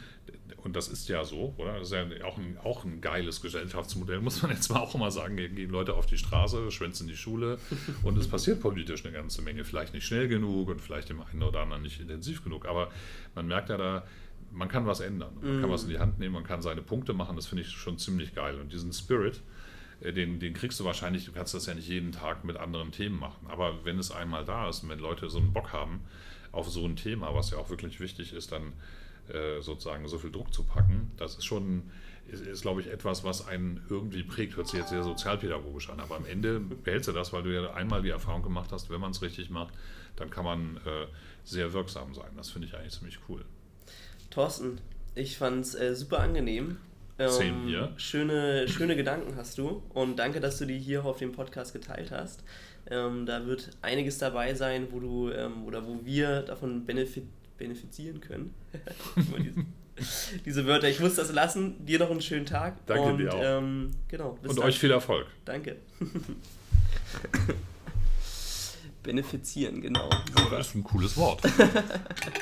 Und 0.62 0.76
das 0.76 0.88
ist 0.88 1.08
ja 1.08 1.24
so, 1.24 1.54
oder? 1.56 1.78
Das 1.78 1.90
ist 1.90 1.94
ja 1.94 2.24
auch 2.24 2.38
ein, 2.38 2.56
auch 2.62 2.84
ein 2.84 3.00
geiles 3.00 3.42
Gesellschaftsmodell, 3.42 4.20
muss 4.20 4.42
man 4.42 4.52
jetzt 4.52 4.70
mal 4.70 4.80
auch 4.80 4.94
immer 4.94 5.10
sagen. 5.10 5.36
Gehen 5.36 5.70
Leute 5.70 5.94
auf 5.94 6.06
die 6.06 6.18
Straße, 6.18 6.70
schwänzen 6.70 7.06
die 7.08 7.16
Schule 7.16 7.58
und 8.02 8.16
es 8.16 8.28
passiert 8.28 8.60
politisch 8.60 9.04
eine 9.04 9.12
ganze 9.12 9.42
Menge. 9.42 9.64
Vielleicht 9.64 9.92
nicht 9.92 10.06
schnell 10.06 10.28
genug 10.28 10.68
und 10.68 10.80
vielleicht 10.80 11.08
dem 11.08 11.20
einen 11.20 11.42
oder 11.42 11.60
anderen 11.60 11.82
nicht 11.82 12.00
intensiv 12.00 12.44
genug. 12.44 12.66
Aber 12.66 12.90
man 13.34 13.46
merkt 13.46 13.68
ja 13.68 13.76
da, 13.76 14.04
man 14.52 14.68
kann 14.68 14.86
was 14.86 15.00
ändern. 15.00 15.34
Man 15.40 15.58
mm. 15.58 15.60
kann 15.62 15.70
was 15.70 15.84
in 15.84 15.90
die 15.90 15.98
Hand 15.98 16.18
nehmen, 16.18 16.34
man 16.34 16.44
kann 16.44 16.62
seine 16.62 16.82
Punkte 16.82 17.12
machen, 17.12 17.36
das 17.36 17.46
finde 17.46 17.62
ich 17.62 17.70
schon 17.70 17.98
ziemlich 17.98 18.34
geil. 18.34 18.60
Und 18.60 18.72
diesen 18.72 18.92
Spirit, 18.92 19.40
äh, 20.00 20.12
den, 20.12 20.40
den 20.40 20.54
kriegst 20.54 20.78
du 20.80 20.84
wahrscheinlich, 20.84 21.24
du 21.24 21.32
kannst 21.32 21.54
das 21.54 21.66
ja 21.66 21.74
nicht 21.74 21.88
jeden 21.88 22.12
Tag 22.12 22.44
mit 22.44 22.56
anderen 22.56 22.92
Themen 22.92 23.18
machen. 23.18 23.46
Aber 23.48 23.84
wenn 23.84 23.98
es 23.98 24.10
einmal 24.10 24.44
da 24.44 24.68
ist 24.68 24.82
und 24.82 24.90
wenn 24.90 24.98
Leute 24.98 25.28
so 25.28 25.38
einen 25.38 25.52
Bock 25.52 25.72
haben 25.72 26.00
auf 26.52 26.68
so 26.68 26.84
ein 26.84 26.96
Thema, 26.96 27.34
was 27.34 27.50
ja 27.50 27.58
auch 27.58 27.70
wirklich 27.70 28.00
wichtig 28.00 28.32
ist, 28.32 28.52
dann 28.52 28.74
äh, 29.28 29.60
sozusagen 29.60 30.06
so 30.08 30.18
viel 30.18 30.30
Druck 30.30 30.52
zu 30.52 30.64
packen, 30.64 31.12
das 31.16 31.36
ist 31.36 31.44
schon, 31.44 31.84
ist, 32.28 32.44
ist 32.44 32.62
glaube 32.62 32.82
ich, 32.82 32.88
etwas, 32.88 33.24
was 33.24 33.46
einen 33.46 33.80
irgendwie 33.88 34.22
prägt. 34.22 34.56
Hört 34.56 34.68
sich 34.68 34.80
jetzt 34.80 34.90
sehr 34.90 35.02
sozialpädagogisch 35.02 35.88
an, 35.88 36.00
aber 36.00 36.16
am 36.16 36.26
Ende 36.26 36.60
behältst 36.60 37.08
du 37.08 37.12
das, 37.12 37.32
weil 37.32 37.42
du 37.42 37.54
ja 37.54 37.72
einmal 37.72 38.02
die 38.02 38.10
Erfahrung 38.10 38.42
gemacht 38.42 38.70
hast, 38.72 38.90
wenn 38.90 39.00
man 39.00 39.12
es 39.12 39.22
richtig 39.22 39.48
macht, 39.48 39.72
dann 40.16 40.28
kann 40.28 40.44
man 40.44 40.76
äh, 40.78 41.06
sehr 41.44 41.72
wirksam 41.72 42.14
sein. 42.14 42.30
Das 42.36 42.50
finde 42.50 42.68
ich 42.68 42.74
eigentlich 42.74 42.92
ziemlich 42.92 43.18
cool. 43.28 43.44
Thorsten, 44.32 44.80
ich 45.14 45.36
fand 45.36 45.64
es 45.64 45.74
äh, 45.74 45.94
super 45.94 46.20
angenehm. 46.20 46.78
Ähm, 47.18 47.28
Same 47.28 47.66
hier. 47.66 47.92
Schöne, 47.96 48.66
schöne 48.66 48.96
Gedanken 48.96 49.36
hast 49.36 49.58
du 49.58 49.82
und 49.90 50.16
danke, 50.18 50.40
dass 50.40 50.58
du 50.58 50.64
die 50.64 50.78
hier 50.78 51.04
auf 51.04 51.18
dem 51.18 51.32
Podcast 51.32 51.74
geteilt 51.74 52.10
hast. 52.10 52.42
Ähm, 52.90 53.26
da 53.26 53.46
wird 53.46 53.70
einiges 53.82 54.16
dabei 54.18 54.54
sein, 54.54 54.88
wo 54.90 55.00
du 55.00 55.30
ähm, 55.30 55.64
oder 55.66 55.86
wo 55.86 56.00
wir 56.04 56.40
davon 56.42 56.86
benefit, 56.86 57.24
benefizieren 57.58 58.20
können. 58.20 58.54
diese, 59.38 59.66
diese, 60.46 60.66
Wörter, 60.66 60.88
ich 60.88 60.98
muss 60.98 61.16
das 61.16 61.30
lassen. 61.30 61.84
Dir 61.84 61.98
noch 61.98 62.10
einen 62.10 62.22
schönen 62.22 62.46
Tag. 62.46 62.84
Danke 62.86 63.02
und, 63.02 63.18
dir 63.18 63.34
auch. 63.34 63.42
Ähm, 63.42 63.90
genau, 64.08 64.38
und 64.42 64.56
dann. 64.58 64.64
euch 64.64 64.78
viel 64.78 64.90
Erfolg. 64.90 65.26
Danke. 65.44 65.76
Benefizieren, 69.02 69.82
genau. 69.82 70.08
Das 70.50 70.68
ist 70.68 70.74
ein 70.76 70.84
cooles 70.84 71.16
Wort. 71.16 71.42